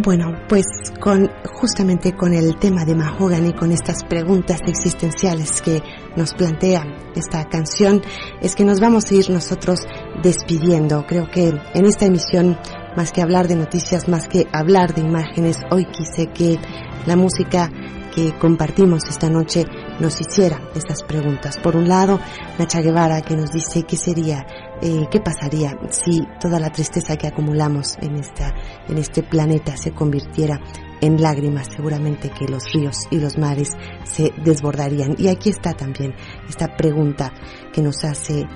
Bueno, 0.00 0.32
pues 0.48 0.64
con 1.00 1.28
justamente 1.44 2.14
con 2.14 2.32
el 2.32 2.56
tema 2.56 2.84
de 2.84 2.94
Mahogany, 2.94 3.52
con 3.52 3.72
estas 3.72 4.04
preguntas 4.04 4.60
existenciales 4.68 5.60
que 5.60 5.82
nos 6.14 6.34
plantea 6.34 6.84
esta 7.16 7.44
canción, 7.46 8.00
es 8.40 8.54
que 8.54 8.64
nos 8.64 8.78
vamos 8.78 9.10
a 9.10 9.14
ir 9.14 9.28
nosotros 9.28 9.80
despidiendo. 10.22 11.04
Creo 11.04 11.28
que 11.28 11.48
en 11.48 11.84
esta 11.84 12.06
emisión, 12.06 12.56
más 12.96 13.10
que 13.10 13.22
hablar 13.22 13.48
de 13.48 13.56
noticias, 13.56 14.08
más 14.08 14.28
que 14.28 14.46
hablar 14.52 14.94
de 14.94 15.00
imágenes, 15.00 15.58
hoy 15.72 15.84
quise 15.86 16.28
que 16.28 16.60
la 17.06 17.16
música 17.16 17.68
que 18.14 18.38
compartimos 18.38 19.08
esta 19.08 19.28
noche 19.28 19.64
nos 20.00 20.20
hiciera 20.20 20.60
estas 20.74 21.02
preguntas. 21.02 21.58
Por 21.58 21.76
un 21.76 21.88
lado, 21.88 22.20
Nacha 22.58 22.80
Guevara 22.80 23.20
que 23.22 23.36
nos 23.36 23.50
dice 23.50 23.82
qué 23.82 23.96
sería, 23.96 24.46
eh, 24.80 25.06
qué 25.10 25.20
pasaría 25.20 25.76
si 25.90 26.22
toda 26.40 26.60
la 26.60 26.70
tristeza 26.70 27.16
que 27.16 27.26
acumulamos 27.26 27.96
en 28.00 28.16
esta, 28.16 28.54
en 28.88 28.98
este 28.98 29.22
planeta 29.22 29.76
se 29.76 29.92
convirtiera 29.92 30.60
en 31.00 31.20
lágrimas, 31.20 31.68
seguramente 31.74 32.30
que 32.30 32.48
los 32.48 32.72
ríos 32.72 33.06
y 33.10 33.18
los 33.18 33.38
mares 33.38 33.70
se 34.04 34.32
desbordarían. 34.44 35.14
Y 35.18 35.28
aquí 35.28 35.50
está 35.50 35.72
también 35.74 36.14
esta 36.48 36.76
pregunta 36.76 37.32
que 37.72 37.82
nos 37.82 38.04
hace 38.04 38.40
eh, 38.40 38.46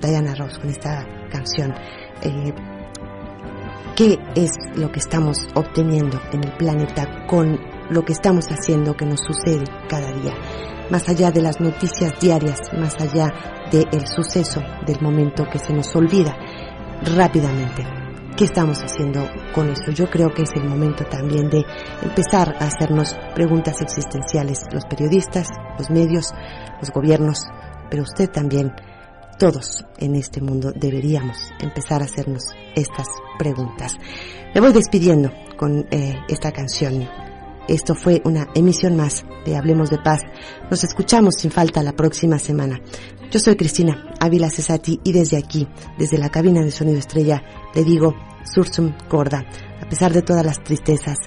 Diana 0.00 0.34
Ross 0.34 0.58
con 0.58 0.68
esta 0.68 1.06
canción. 1.30 1.74
Eh, 2.22 2.52
¿Qué 3.96 4.18
es 4.36 4.52
lo 4.76 4.92
que 4.92 5.00
estamos 5.00 5.48
obteniendo 5.54 6.20
en 6.32 6.44
el 6.44 6.52
planeta 6.52 7.26
con 7.26 7.58
lo 7.90 8.04
que 8.04 8.12
estamos 8.12 8.46
haciendo 8.46 8.96
que 8.96 9.04
nos 9.04 9.20
sucede 9.20 9.64
cada 9.88 10.12
día? 10.12 10.34
Más 10.90 11.08
allá 11.08 11.30
de 11.30 11.42
las 11.42 11.60
noticias 11.60 12.18
diarias, 12.18 12.60
más 12.78 12.94
allá 13.00 13.28
del 13.70 14.06
suceso 14.06 14.62
del 14.86 15.00
momento 15.02 15.44
que 15.50 15.58
se 15.58 15.72
nos 15.72 15.94
olvida 15.94 16.34
rápidamente. 17.14 17.84
¿Qué 18.36 18.44
estamos 18.44 18.78
haciendo 18.78 19.28
con 19.52 19.68
eso? 19.68 19.90
Yo 19.90 20.08
creo 20.08 20.32
que 20.32 20.42
es 20.42 20.50
el 20.54 20.64
momento 20.64 21.04
también 21.04 21.50
de 21.50 21.64
empezar 22.02 22.54
a 22.60 22.66
hacernos 22.66 23.16
preguntas 23.34 23.80
existenciales, 23.82 24.60
los 24.72 24.84
periodistas, 24.86 25.48
los 25.76 25.90
medios, 25.90 26.32
los 26.80 26.90
gobiernos, 26.90 27.40
pero 27.90 28.04
usted 28.04 28.30
también, 28.30 28.72
todos 29.38 29.84
en 29.98 30.14
este 30.14 30.40
mundo 30.40 30.72
deberíamos 30.74 31.36
empezar 31.60 32.00
a 32.00 32.04
hacernos 32.04 32.44
estas 32.74 33.08
preguntas. 33.38 33.96
Me 34.54 34.60
voy 34.60 34.72
despidiendo 34.72 35.32
con 35.56 35.86
eh, 35.90 36.16
esta 36.28 36.52
canción. 36.52 37.27
Esto 37.68 37.94
fue 37.94 38.22
una 38.24 38.48
emisión 38.54 38.96
más 38.96 39.26
de 39.44 39.56
Hablemos 39.56 39.90
de 39.90 39.98
Paz. 39.98 40.22
Nos 40.70 40.84
escuchamos 40.84 41.34
sin 41.36 41.50
falta 41.50 41.82
la 41.82 41.92
próxima 41.92 42.38
semana. 42.38 42.80
Yo 43.30 43.38
soy 43.38 43.56
Cristina 43.56 44.14
Ávila 44.20 44.48
Cesati 44.48 45.00
y 45.04 45.12
desde 45.12 45.36
aquí, 45.36 45.68
desde 45.98 46.16
la 46.16 46.30
cabina 46.30 46.62
de 46.62 46.70
Sonido 46.70 46.98
Estrella, 46.98 47.42
le 47.74 47.84
digo 47.84 48.14
Sursum 48.42 48.94
Corda. 49.08 49.44
A 49.82 49.88
pesar 49.88 50.14
de 50.14 50.22
todas 50.22 50.46
las 50.46 50.64
tristezas, 50.64 51.18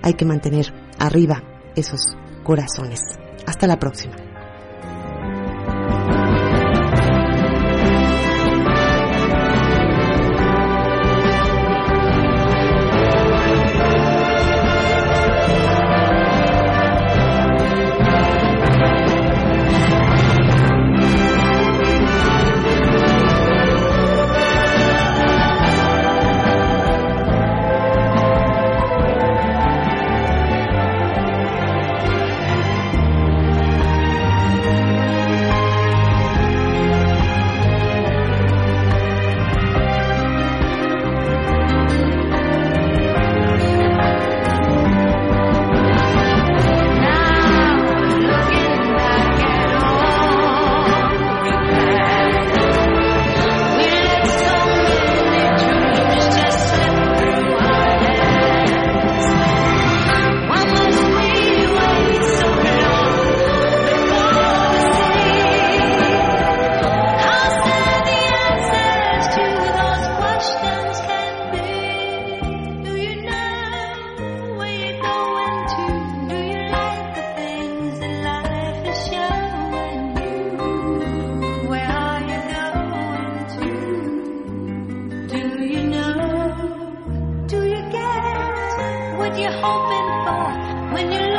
hay 0.00 0.14
que 0.14 0.24
mantener 0.24 0.72
arriba 0.98 1.42
esos 1.76 2.16
corazones. 2.44 3.00
Hasta 3.46 3.66
la 3.66 3.78
próxima. 3.78 4.29
what 89.30 89.38
you're 89.38 89.52
hoping 89.52 90.08
for 90.24 90.92
when 90.92 91.12
you're 91.12 91.29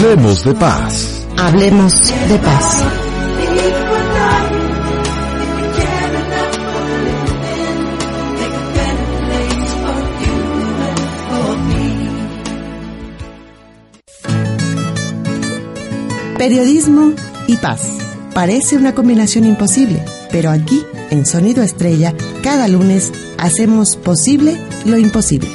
Hablemos 0.00 0.44
de 0.44 0.54
paz. 0.54 1.26
Hablemos 1.36 1.92
de 2.26 2.38
paz. 2.38 2.84
Periodismo 16.38 17.12
y 17.46 17.56
paz. 17.58 17.98
Parece 18.32 18.78
una 18.78 18.94
combinación 18.94 19.44
imposible, 19.44 20.02
pero 20.32 20.48
aquí, 20.48 20.82
en 21.10 21.26
Sonido 21.26 21.62
Estrella, 21.62 22.14
cada 22.42 22.68
lunes 22.68 23.12
hacemos 23.36 23.96
posible 23.96 24.56
lo 24.86 24.96
imposible. 24.96 25.50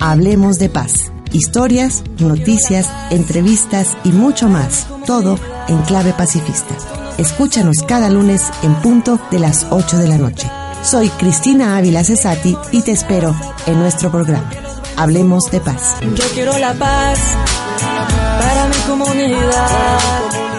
Hablemos 0.00 0.58
de 0.58 0.70
paz 0.70 1.11
historias, 1.32 2.02
noticias, 2.18 2.88
entrevistas 3.10 3.96
y 4.04 4.12
mucho 4.12 4.48
más, 4.48 4.86
todo 5.06 5.38
en 5.68 5.78
clave 5.82 6.12
pacifista. 6.12 6.74
Escúchanos 7.18 7.82
cada 7.82 8.08
lunes 8.08 8.50
en 8.62 8.74
punto 8.76 9.18
de 9.30 9.38
las 9.38 9.66
8 9.70 9.98
de 9.98 10.08
la 10.08 10.18
noche. 10.18 10.50
Soy 10.82 11.08
Cristina 11.10 11.76
Ávila 11.76 12.04
Cesati 12.04 12.56
y 12.72 12.82
te 12.82 12.92
espero 12.92 13.34
en 13.66 13.78
nuestro 13.78 14.10
programa. 14.10 14.50
Hablemos 14.96 15.50
de 15.50 15.60
paz. 15.60 15.96
Yo 16.14 16.24
quiero 16.34 16.56
la 16.58 16.74
paz 16.74 17.18
para 18.38 18.68
mi 18.68 18.76
comunidad. 18.86 20.51